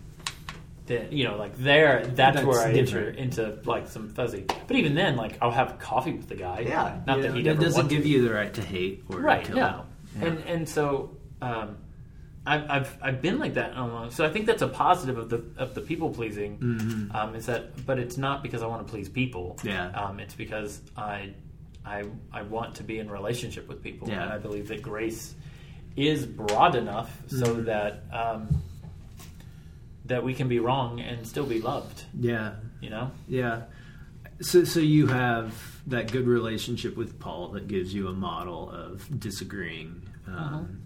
[0.87, 4.45] then you know, like there, that's, That's where I enter into like some fuzzy.
[4.67, 6.61] But even then, like I'll have coffee with the guy.
[6.61, 6.99] Yeah.
[7.05, 9.43] not you that he doesn't want to give you the right to hate or right
[9.45, 9.57] kill.
[9.57, 9.85] no
[10.19, 10.25] Yeah.
[10.27, 11.77] and and so um,
[12.45, 14.15] I've, I've I've been like that almost.
[14.15, 17.85] so I think that's a positive of the of the people pleasing um, is that
[17.85, 19.89] but it's not because I want to please people Yeah.
[19.89, 21.33] um, it's because I
[21.85, 24.23] I I want to be in relationship with people Yeah.
[24.23, 25.35] and I believe that grace
[25.97, 28.61] is broad enough so that um,
[30.05, 32.53] that we can be wrong and still be loved Yeah.
[32.81, 33.63] you know Yeah.
[34.39, 35.51] So, so you have
[35.87, 40.83] that good relationship with Paul that gives you a model of disagreeing, um,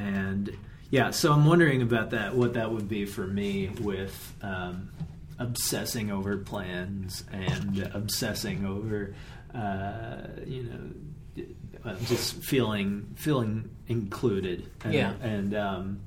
[0.00, 0.56] and
[0.90, 2.34] Yeah, so I'm wondering about that.
[2.34, 4.90] What that would be for me with um,
[5.38, 9.14] obsessing over plans and obsessing over,
[9.54, 11.44] uh, you know,
[11.84, 14.68] uh, just feeling feeling included.
[14.84, 15.12] And, Yeah.
[15.22, 16.00] and um,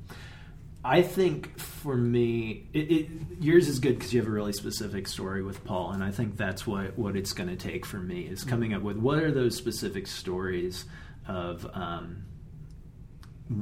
[0.83, 5.07] I think for me, it, it, yours is good because you have a really specific
[5.07, 8.21] story with Paul, and I think that's what what it's going to take for me
[8.23, 10.83] is coming up with what are those specific stories
[11.25, 11.65] of.
[11.73, 12.25] Um,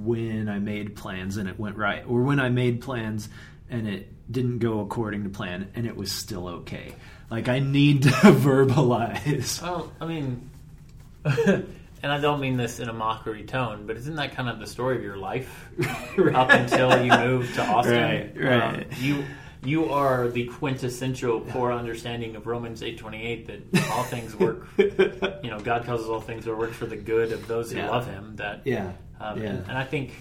[0.05, 3.29] when I made plans and it went right, or when I made plans
[3.69, 6.93] and it didn't go according to plan and it was still okay.
[7.29, 8.09] Like I need to
[8.69, 9.61] verbalize.
[9.61, 10.49] Well, I mean,
[11.25, 11.65] and
[12.11, 14.97] I don't mean this in a mockery tone, but isn't that kind of the story
[14.97, 15.69] of your life
[16.33, 17.93] up until you moved to Austin?
[17.95, 18.61] Right, right.
[18.79, 19.23] Um, you
[19.63, 24.67] you are the quintessential poor understanding of Romans eight twenty eight that all things work.
[24.77, 27.89] you know, God causes all things to work for the good of those who Yeah.
[27.91, 28.35] love Him.
[28.37, 29.49] That Yeah, um, yeah.
[29.49, 30.13] and, and I think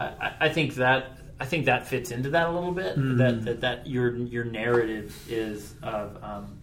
[0.00, 2.96] I, I- think that I think that fits into that a little bit.
[2.96, 3.16] Mm-hmm.
[3.18, 6.58] That, that that your your narrative is of um,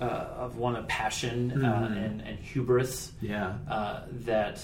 [0.00, 2.04] uh, of one of passion uh, Mhm.
[2.06, 4.60] and, and hubris yeah, uh, that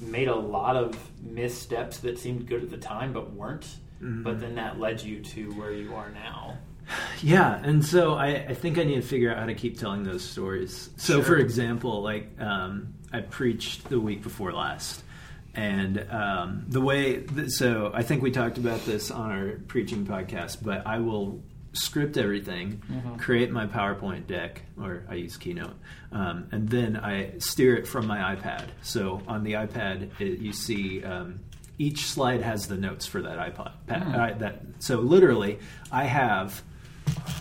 [0.00, 3.66] made a lot of missteps that seemed good at the time but weren't.
[4.02, 4.24] Mm-hmm.
[4.24, 6.58] But then that led you to where you are now.
[7.22, 7.60] yeah.
[7.62, 10.24] And so I, I think I need to figure out how to keep telling those
[10.24, 10.90] stories.
[10.96, 11.22] So, Sure.
[11.22, 15.04] for example, like um, I preached the week before last.
[15.54, 20.06] And um, the way, th- so I think we talked about this on our preaching
[20.06, 21.42] podcast, but I will
[21.74, 22.82] script everything,
[23.18, 25.76] create my PowerPoint deck, or I use Keynote,
[26.10, 28.64] um, and then I steer it from my iPad.
[28.82, 31.40] So on the iPad, it, you see um,
[31.78, 33.72] each slide has the notes for that iPod.
[33.86, 35.58] Pa- uh, that so literally,
[35.90, 36.62] I have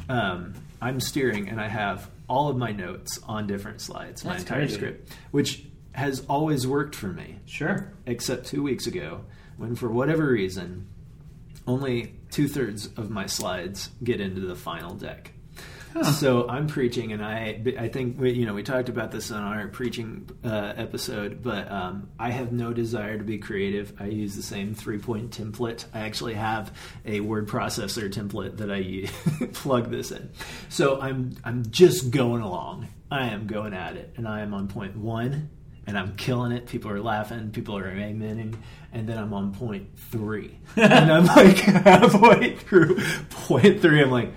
[0.10, 4.60] um, I'm steering and I have all of my notes on different slides, my entire
[4.62, 4.76] crazy.
[4.76, 7.92] script, which has always worked for me Sure.
[8.06, 9.22] except two weeks ago
[9.58, 10.88] when, for whatever reason,
[11.68, 15.34] only two thirds of my slides get into the final deck.
[16.20, 19.44] So I'm preaching, and I I think we, you know we talked about this on
[19.44, 23.92] our preaching uh, episode, but um, I have no desire to be creative.
[24.00, 25.84] I use the same three point template.
[25.94, 26.72] I actually have
[27.04, 29.12] a word processor template that I use,
[29.54, 30.30] plug this in.
[30.70, 32.88] So I'm I'm just going along.
[33.12, 35.50] I am going at it, and I am on point one
[35.92, 36.68] and I'm killing it.
[36.68, 38.56] People are laughing, people are amening,
[38.94, 44.02] and then I'm on point three, and I'm like halfway through point three.
[44.02, 44.32] I'm like,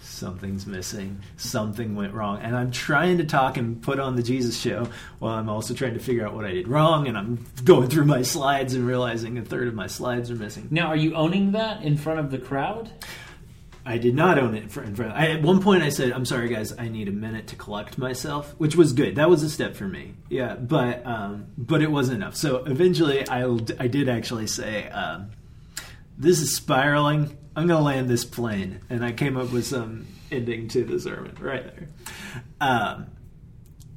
[0.00, 4.58] something's missing, something went wrong, and I'm trying to talk and put on the Jesus
[4.58, 4.88] show
[5.20, 8.06] while I'm also trying to figure out what I did wrong, and I'm going through
[8.06, 10.66] my slides and realizing a third of my slides are missing.
[10.72, 12.90] Now, are you owning that in front of the crowd?
[13.84, 15.00] I did not own it in front.
[15.00, 16.72] I, at one point, I said, "I'm sorry, guys.
[16.78, 19.16] I need a minute to collect myself," which was good.
[19.16, 20.14] That was a step for me.
[20.28, 22.36] Yeah, but um, but it wasn't enough.
[22.36, 23.44] So eventually, I
[23.80, 25.30] I did actually say, um,
[26.16, 27.36] "This is spiraling.
[27.56, 30.98] I'm going to land this plane," and I came up with some ending to the
[30.98, 31.88] sermon right there.
[32.60, 33.06] Um,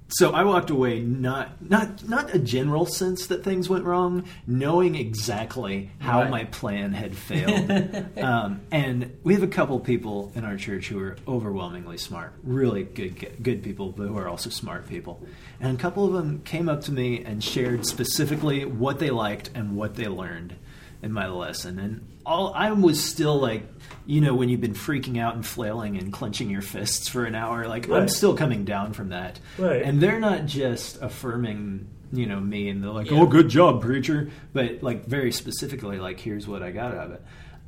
[0.07, 4.95] so I walked away not not not a general sense that things went wrong, knowing
[4.95, 6.29] exactly how Right.
[6.29, 8.05] my plan had failed.
[8.17, 12.83] um, and we have a couple people in our church who are overwhelmingly smart, really
[12.83, 15.25] good good people, but who are also smart people.
[15.59, 19.49] And a couple of them came up to me and shared specifically what they liked
[19.55, 20.55] and what they learned
[21.01, 21.79] in my lesson.
[21.79, 23.74] And all I was still like,
[24.05, 27.35] you know, when you've been freaking out and flailing and clenching your fists for an
[27.35, 29.39] hour, like I'm still coming down from that.
[29.57, 29.81] Right.
[29.81, 33.19] And they're not just affirming, you know, me and they're like, Yeah.
[33.19, 37.11] "Oh, good job, preacher," but like very specifically, like, "Here's what I got out of
[37.13, 37.21] it."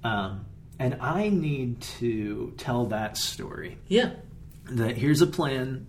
[0.03, 0.45] Um,
[0.79, 3.77] and I need to tell that story.
[3.87, 4.11] Yeah.
[4.69, 5.87] That here's a plan.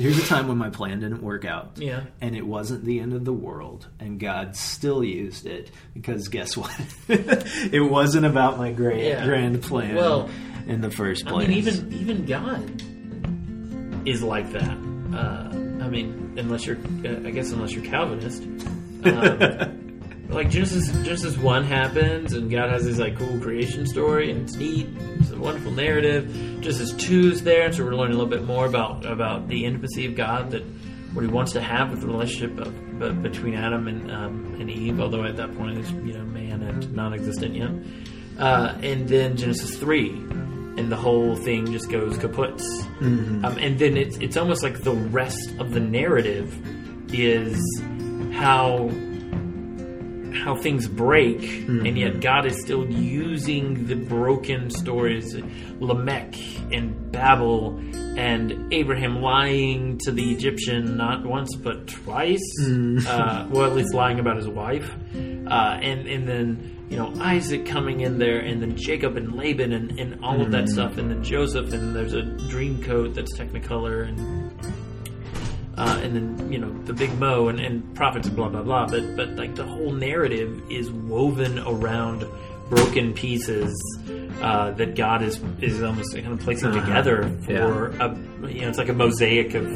[0.00, 1.72] Here's a time when my plan didn't work out.
[1.76, 2.04] Yeah.
[2.20, 3.86] And it wasn't the end of the world.
[3.98, 6.72] And God still used it because guess what?
[7.08, 9.24] it wasn't about my grand, Yeah.
[9.26, 10.30] grand plan Well,
[10.66, 12.82] in the first place, I mean, even even God
[14.08, 14.78] is like that.
[15.12, 18.42] Uh, I mean, unless you're, uh, I guess, unless you're Calvinist.
[19.02, 19.89] Um,
[20.30, 24.56] like Genesis, Genesis one happens, and God has this like cool creation story, and it's
[24.56, 24.88] neat.
[25.18, 26.28] It's a wonderful narrative.
[26.60, 30.06] Genesis two's there, and so we're learning a little bit more about about the intimacy
[30.06, 30.62] of God that
[31.12, 34.70] what He wants to have with the relationship of, be- between Adam and um, and
[34.70, 35.00] Eve.
[35.00, 37.70] Although at that point, it's you know man and non-existent yet.
[38.38, 42.60] Uh, and then Genesis three, and the whole thing just goes kaput.
[43.00, 46.56] Um, and then it's it's almost like the rest of the narrative
[47.12, 47.60] is
[48.32, 48.88] how
[50.32, 55.36] how things break, and yet God is still using the broken stories,
[55.80, 56.34] Lamech
[56.72, 57.78] and Babel,
[58.16, 62.40] and Abraham lying to the Egyptian not once but twice.
[63.06, 67.66] Uh, well, at least lying about his wife, uh, and and then you know Isaac
[67.66, 71.10] coming in there, and then Jacob and Laban, and, and all of that stuff, and
[71.10, 74.39] then Joseph, and there's a dream coat that's Technicolor, and
[75.80, 78.86] uh, and then you know the big mo and, and prophets and blah blah blah.
[78.86, 82.24] But but like the whole narrative is woven around
[82.68, 83.72] broken pieces
[84.42, 86.80] uh, that God is is almost kind of placing Uh-huh.
[86.86, 88.14] together for Yeah.
[88.44, 89.66] a you know it's like a mosaic of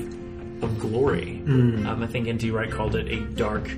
[0.62, 1.42] of glory.
[1.44, 1.84] Mm.
[1.86, 2.50] Um, I think N.T.
[2.50, 3.68] Wright called it a dark,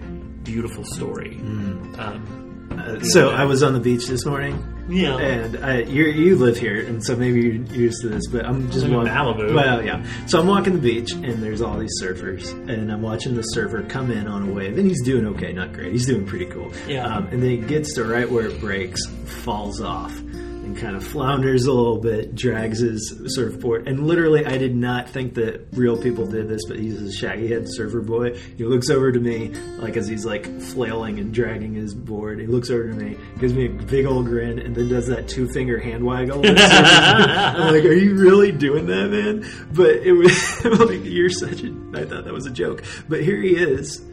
[0.45, 1.39] beautiful story.
[1.41, 1.99] Mm.
[1.99, 6.37] Um, Uh, so I was on the beach this morning, yeah, and I, you you
[6.37, 9.13] live here, and so maybe you're used to this, but I'm just walking.
[9.13, 9.55] Malibu.
[9.55, 10.05] Well, yeah.
[10.27, 13.83] So I'm walking the beach, and there's all these surfers, and I'm watching the surfer
[13.85, 15.93] come in on a wave, and he's doing okay, not great.
[15.93, 16.73] He's doing pretty cool.
[16.87, 17.07] Yeah.
[17.07, 20.13] Um, and then he gets to right where it breaks, falls off.
[20.67, 25.09] And kind of flounders a little bit, drags his surfboard, and literally, I did not
[25.09, 28.37] think that real people did this, but he's a shaggy head surfer boy.
[28.57, 32.41] He looks over to me, like as he's like flailing and dragging his board.
[32.41, 35.29] He looks over to me, gives me a big old grin, and then does that
[35.29, 36.41] two finger hand waggle.
[36.45, 41.69] I'm like, "Are you really doing that, man?" But it was like, "You're such a."
[41.95, 44.05] I thought that was a joke, but here he is.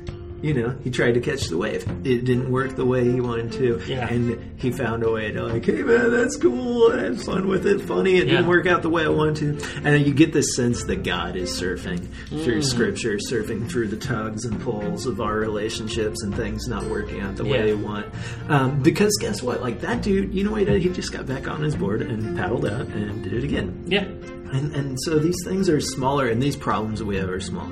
[0.44, 1.84] You know, he tried to catch the wave.
[2.04, 4.08] It didn't work the way he wanted to, Yeah.
[4.14, 6.92] and he found a way to like, "Hey, man, that's cool.
[6.92, 7.80] I had fun with it.
[7.82, 8.18] Funny.
[8.18, 10.84] It didn't work out the way I wanted to." And then you get this sense
[10.84, 12.64] that God is surfing through Mm.
[12.66, 17.38] Scripture, surfing through the tugs and pulls of our relationships and things not working out
[17.38, 18.06] the way they want.
[18.50, 19.62] Um, because guess what?
[19.62, 20.82] Like that dude, you know what he did?
[20.82, 23.74] He just got back on his board and paddled out and did it again.
[23.88, 24.06] yeah.
[24.52, 27.72] And, and so these things are smaller, and these problems we have are small.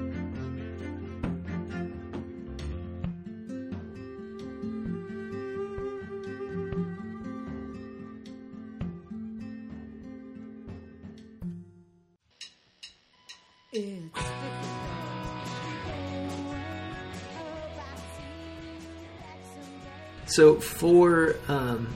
[20.26, 21.96] So for um,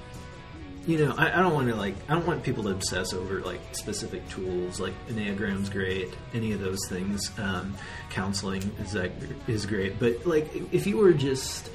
[0.87, 3.41] you know, I, I don't want to like I don't want people to obsess over
[3.41, 4.79] like specific tools.
[4.79, 7.29] Like Enneagram's great, any of those things.
[7.37, 7.75] Um,
[8.09, 9.11] counseling is that
[9.47, 11.69] is great, but like if you were just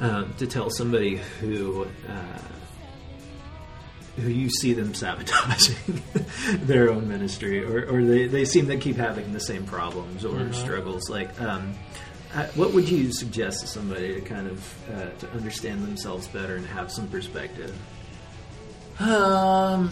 [0.00, 1.86] um, to tell somebody who.
[2.08, 2.38] Uh,
[4.16, 6.02] who you see them sabotaging
[6.66, 10.52] their own ministry, or, or they, they seem to keep having the same problems or
[10.52, 11.08] struggles.
[11.10, 11.74] Like, um,
[12.34, 16.56] uh, what would you suggest to somebody to kind of uh, to understand themselves better
[16.56, 17.76] and have some perspective?
[19.00, 19.90] Um,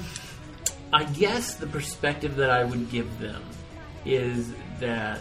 [0.92, 3.42] I guess the perspective that I would give them
[4.04, 5.20] is that.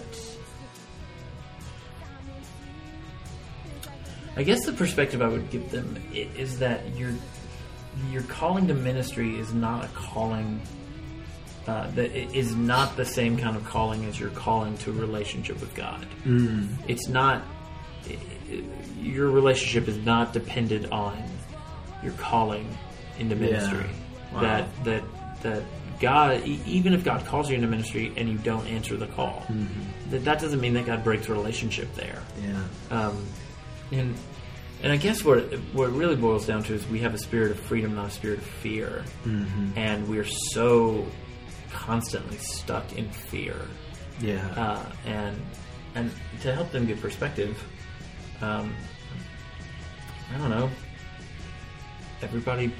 [4.35, 7.11] I guess the perspective I would give them is that your
[8.11, 10.61] your calling to ministry is not a calling
[11.67, 15.59] uh, that is not the same kind of calling as your calling to a relationship
[15.61, 16.07] with God.
[16.87, 17.43] It's not
[18.99, 21.21] your relationship is not dependent on
[22.03, 22.67] your calling
[23.19, 23.89] into ministry.
[24.33, 24.41] Wow.
[24.41, 25.03] That that
[25.43, 25.63] that
[25.99, 29.45] God, even if God calls you into ministry and you don't answer the call,
[30.09, 32.23] that that doesn't mean that God breaks relationship there.
[32.41, 32.63] Yeah.
[32.89, 33.25] Um,
[33.91, 34.15] and
[34.83, 37.17] and I guess what it, what it really boils down to is we have a
[37.17, 39.03] spirit of freedom, not a spirit of fear,
[39.75, 41.05] and we're so
[41.71, 43.55] constantly stuck in fear.
[44.19, 44.45] Yeah.
[44.55, 45.41] Uh, and
[45.95, 46.11] and
[46.41, 47.61] to help them get perspective,
[48.41, 48.73] um,
[50.33, 50.69] I don't know.
[52.21, 52.71] Everybody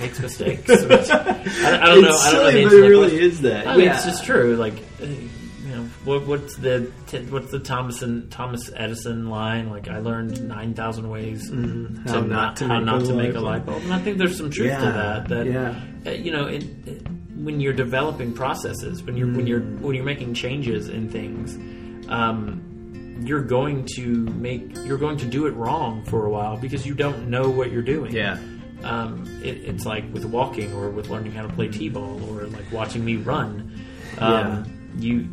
[0.00, 0.68] makes mistakes.
[0.70, 2.16] I, I don't know.
[2.16, 3.66] I don't know silly, the but it really is that.
[3.66, 3.96] I mean, yeah.
[3.96, 4.56] it's just true.
[4.56, 5.28] Like, uh, you
[5.74, 6.90] know, what, what's the
[7.30, 9.70] what's the Thomas and Thomas Edison line?
[9.70, 12.04] Like, I learned nine thousand ways Mm-hmm.
[12.06, 13.82] To not how make not a to make a light light bulb.
[13.82, 15.28] And I think there's some truth to that.
[15.28, 15.80] That yeah.
[16.06, 17.06] uh, you know, it, it-
[17.36, 19.80] when you're developing processes, when you're when you're Mm.
[19.80, 21.56] when you're making changes in things.
[22.10, 22.70] Um,
[23.22, 26.94] you're going to make you're going to do it wrong for a while because you
[26.94, 28.38] don't know what you're doing Yeah.
[28.82, 32.70] um, it, it's like with walking or with learning how to play t-ball or like
[32.72, 33.80] watching me run
[34.18, 34.64] um,
[34.98, 35.28] you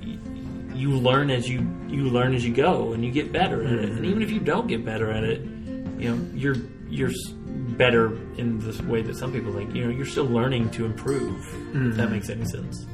[0.74, 3.89] you learn as you you learn as you go and you get better at it.
[3.89, 5.41] And even if you don't get better at it
[6.01, 6.55] you know you're
[6.89, 7.11] you're
[7.78, 9.74] better in this way that some people think.
[9.76, 11.45] You know you're still learning to improve
[11.76, 12.86] if that makes any sense.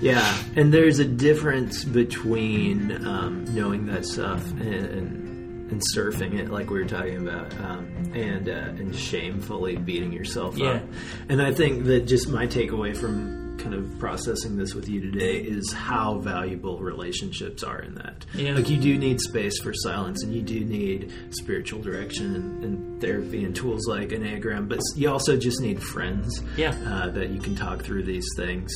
[0.00, 5.23] Yeah, and there's a difference between um, knowing that stuff and, and,
[5.70, 10.56] and surfing it, like we were talking about, um, and uh, and shamefully beating yourself
[10.56, 10.74] Yeah.
[10.74, 10.82] up.
[11.28, 15.38] And I think that just my takeaway from kind of processing this with you today
[15.38, 18.26] is how valuable relationships are in that.
[18.34, 18.52] Yeah.
[18.54, 23.00] Like you do need space for silence, and you do need spiritual direction and, and
[23.00, 26.42] therapy and tools like Enneagram, but you also just need friends.
[26.56, 26.74] Yeah.
[26.86, 28.70] Uh, that you can talk through these things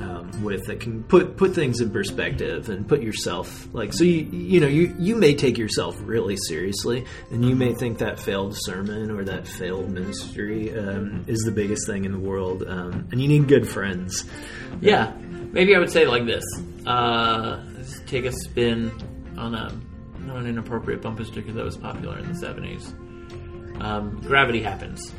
[0.00, 4.22] um, with that can put put things in perspective and put yourself like so you
[4.32, 8.54] you know you you may take yourself really seriously and you may think that failed
[8.56, 13.20] sermon or that failed ministry um, is the biggest thing in the world um, and
[13.20, 14.24] you need good friends.
[14.80, 15.12] Yeah,
[15.52, 16.44] maybe I would say like this:
[16.86, 17.62] uh,
[18.06, 18.90] take a spin
[19.36, 19.66] on a
[20.30, 22.94] on an inappropriate bumper sticker that was popular in the seventies.
[23.80, 25.12] Um, gravity happens.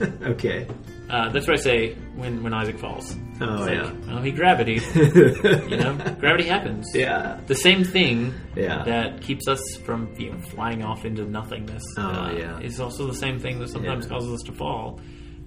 [0.22, 0.66] okay
[1.08, 3.16] Uh, that's what I say when, when Isaac falls.
[3.40, 3.82] Oh, It's yeah.
[3.82, 4.80] like, oh, he gravity.
[4.94, 6.90] you know, gravity happens.
[6.94, 8.82] yeah The same thing Yeah.
[8.84, 11.82] that keeps us from you know, flying off into nothingness.
[11.96, 12.58] Oh, uh, yeah.
[12.60, 14.10] is also the same thing that sometimes Yeah.
[14.10, 15.00] causes us to fall.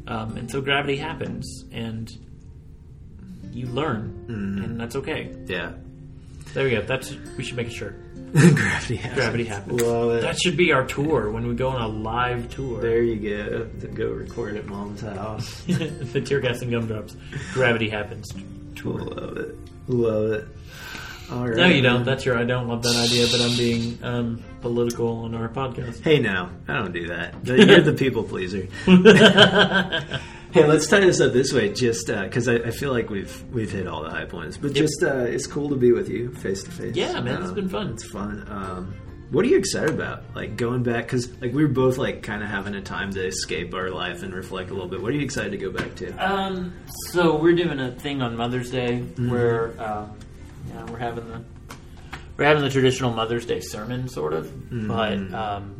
[0.08, 2.10] Um, and so gravity happens, and
[3.52, 4.64] you learn, Mm-hmm.
[4.64, 5.36] and that's okay.
[5.46, 5.74] yeah
[6.54, 6.82] There we go.
[6.82, 7.96] That's we should make a shirt.
[8.56, 9.16] gravity happens.
[9.16, 9.82] Gravity happens.
[9.82, 10.22] Love it.
[10.22, 12.82] That should be our tour when we go on a live tour.
[12.82, 17.16] there you go to go record at mom's house the tear gas and gumdrops.
[17.54, 18.32] Gravity happens.
[18.84, 19.56] love it
[19.88, 20.48] love it
[21.32, 22.04] all right No, you don't.
[22.04, 22.38] That's your.
[22.38, 26.02] I don't love that idea, but I'm being um, political on our podcast.
[26.04, 27.36] Hey, now I don't do that.
[27.46, 28.68] You're the people pleaser.
[30.52, 33.72] hey, let's tie this up this way, just because I, I feel like we've we've
[33.72, 34.58] hit all the high points.
[34.58, 34.76] But Yep.
[34.76, 36.96] just uh, it's cool to be with you face to face.
[36.96, 37.90] Yeah, man, it's been fun.
[37.94, 38.46] It's fun.
[38.50, 38.94] Um,
[39.32, 40.24] what are you excited about?
[40.34, 43.24] Like going back because like we were both like kind of having a time to
[43.26, 45.02] escape our life and reflect a little bit.
[45.02, 46.12] What are you excited to go back to?
[46.14, 46.74] Um,
[47.12, 49.30] so we're doing a thing on Mother's Day Mm-hmm.
[49.32, 50.18] where um,
[50.70, 51.42] yeah, we're having the
[52.38, 54.88] we're having the traditional Mother's Day sermon, sort of, Mm-hmm.
[54.88, 55.79] but um,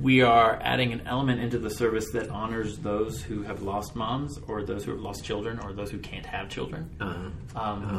[0.00, 4.38] we are adding an element into the service that honors those who have lost moms,
[4.48, 6.88] or those who have lost children, or those who can't have children.
[7.00, 7.32] Uh, Um,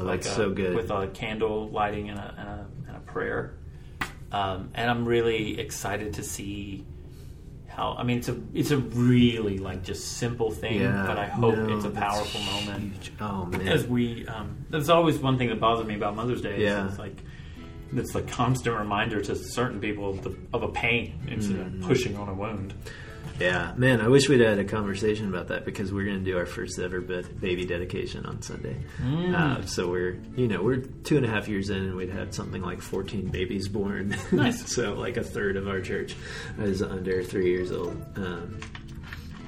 [0.01, 0.75] Oh, like that's a- so good.
[0.75, 3.53] With a candle lighting and a, and a, and a prayer.
[4.31, 6.85] Um, and I'm really excited to see
[7.67, 7.95] how.
[7.97, 11.55] I mean, it's a it's a really like just simple thing, yeah, but I hope
[11.55, 12.93] no, it's a powerful moment.
[12.93, 13.11] huge.
[13.21, 16.55] Oh man, As we, um, there's always one thing that bothers me about Mother's Day.
[16.55, 16.87] is Yeah.
[16.87, 17.15] it's like
[17.97, 21.81] it's a constant reminder to certain people of, the, of a pain instead Mm-hmm.
[21.83, 22.73] of pushing on a wound.
[23.39, 26.37] Yeah, man, I wish we'd had a conversation about that because we're going to do
[26.37, 28.77] our first ever baby dedication on Sunday.
[29.01, 29.33] Mm.
[29.33, 32.33] Uh, so we're, you know, we're two and a half years in, and we'd had
[32.33, 34.15] something like 14 babies born.
[34.31, 34.71] Nice.
[34.75, 36.15] so like a third of our church
[36.59, 37.99] is under three years old.
[38.17, 38.59] Um,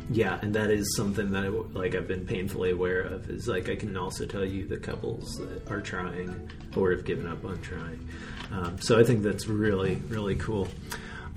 [0.09, 3.29] yeah, and that is something that I, like I've been painfully aware of.
[3.29, 7.27] Is like I can also tell you the couples that are trying or have given
[7.27, 8.07] up on trying.
[8.55, 10.67] Um, so I think that's really really cool.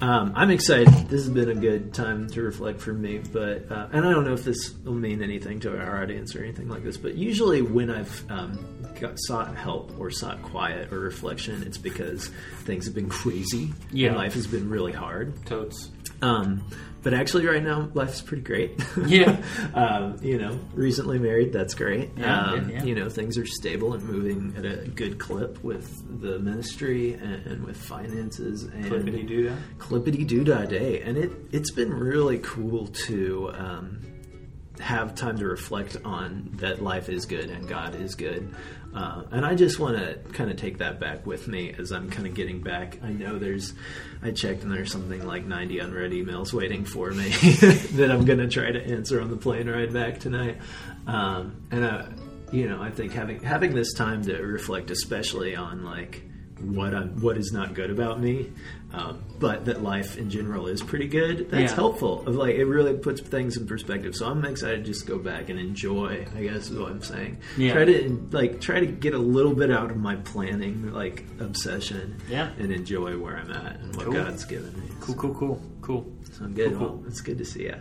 [0.01, 0.93] Um, I'm excited.
[1.09, 4.25] This has been a good time to reflect for me, but uh, and I don't
[4.25, 6.97] know if this will mean anything to our audience or anything like this.
[6.97, 12.29] But usually, when I've um, got, sought help or sought quiet or reflection, it's because
[12.61, 13.73] things have been crazy.
[13.91, 14.15] Yeah.
[14.15, 15.45] life has been really hard.
[15.47, 15.91] Totes.
[16.23, 16.65] Um,
[17.09, 18.79] but actually, right now, life's pretty great.
[19.07, 19.41] Yeah.
[19.73, 22.11] um, you know, recently married, that's great.
[22.19, 22.85] Yeah, um, yeah, yeah.
[22.85, 27.47] You know, things are stable and moving at a good clip with the ministry and,
[27.47, 31.01] and with finances and Clippity doo clippity doo day.
[31.01, 34.03] And it, it's been really cool to um,
[34.79, 38.55] have time to reflect on that life is good and God is good.
[38.95, 42.09] Uh, and I just want to kind of take that back with me as I'm
[42.11, 42.99] kind of getting back.
[43.03, 43.75] I know there's,
[44.23, 48.39] I checked and there's something like 90 unread emails waiting for me that I'm going
[48.39, 50.59] to try to answer on the plane ride back tonight.
[51.07, 52.07] Um, and, uh,
[52.51, 56.23] you know, I think having having this time to reflect, especially on like
[56.61, 58.51] what I'm, what is not good about me,
[58.93, 61.51] um, but that life in general is pretty good.
[61.51, 61.77] That's Yeah.
[61.77, 62.27] helpful.
[62.27, 64.15] Of like, it really puts things in perspective.
[64.15, 66.27] So I'm excited to just go back and enjoy.
[66.35, 67.39] I guess is what I'm saying.
[67.57, 67.75] Yeah.
[67.75, 72.17] Try to like try to get a little bit out of my planning like obsession.
[72.31, 72.51] Yeah.
[72.59, 74.15] And enjoy where I'm at and what Cool.
[74.15, 74.87] God's given me.
[75.01, 76.13] Cool, cool, cool, cool.
[76.33, 76.71] So I'm good.
[76.71, 76.97] Cool, cool.
[76.99, 77.75] Well, it's good to see you.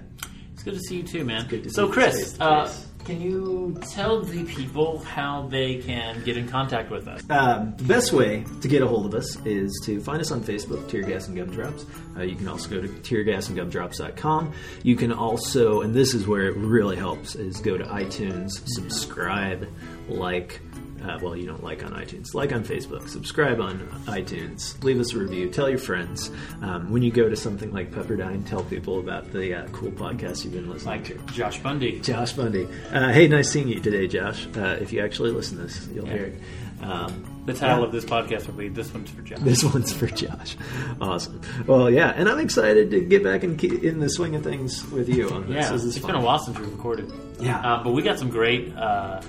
[0.53, 1.47] It's good to see you too, man.
[1.47, 2.71] good to so, Chris, uh.
[3.07, 7.21] Can you tell the people how they can get in contact with us?
[7.29, 10.43] Um, the best way to get a hold of us is to find us on
[10.43, 11.85] Facebook, Tear Gas and Gumdrops.
[12.17, 14.53] Uh, you can also go to teargasandgumdrops.com.
[14.83, 19.69] You can also, and this is where it really helps, is go to iTunes, subscribe,
[20.09, 20.59] like,
[21.03, 25.13] uh, well, you don't like on iTunes, like on Facebook, subscribe on iTunes, leave us
[25.13, 26.31] a review, tell your friends.
[26.61, 30.43] Um, when you go to something like Pepperdine, tell people about the uh, cool podcast
[30.43, 31.15] you've been listening to.
[31.15, 31.99] Like Josh Bundy.
[31.99, 32.67] Josh Bundy.
[32.91, 34.47] Uh, hey, nice seeing you today, Josh.
[34.55, 36.13] Uh, if you actually listen to this, you'll Yeah.
[36.13, 36.83] hear it.
[36.83, 37.85] Um, The title Yeah.
[37.85, 40.57] of this podcast will be "This One's for Josh." this one's for Josh.
[40.99, 41.39] Awesome.
[41.65, 45.07] Well, yeah, and I'm excited to get back in, in the swing of things with
[45.07, 45.55] you on this.
[45.65, 46.11] Yeah, this is it's fun.
[46.11, 47.09] been a while since we recorded.
[47.39, 47.59] Yeah.
[47.61, 49.21] uh, but we got some great, uh,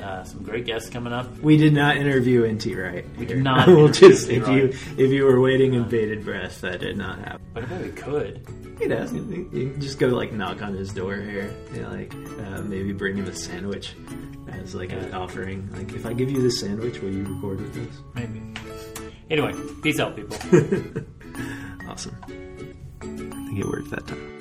[0.00, 1.38] uh, some great guests coming up.
[1.40, 3.04] We did not interview NT Wright.
[3.18, 6.80] We did not we'll just if you if you were waiting in bated breath, that
[6.80, 7.40] did not happen.
[7.54, 8.46] But I bet we could.
[8.80, 11.90] You know, you you can just go like knock on his door here, you know,
[11.90, 13.94] like uh, maybe bring him a sandwich
[14.52, 15.68] as like an offering.
[15.72, 18.00] Like, if I give you this sandwich, will you record with us?
[18.14, 18.40] Maybe.
[19.30, 20.36] Anyway, peace out, people.
[21.88, 22.16] Awesome.
[23.00, 24.37] I think it worked that time.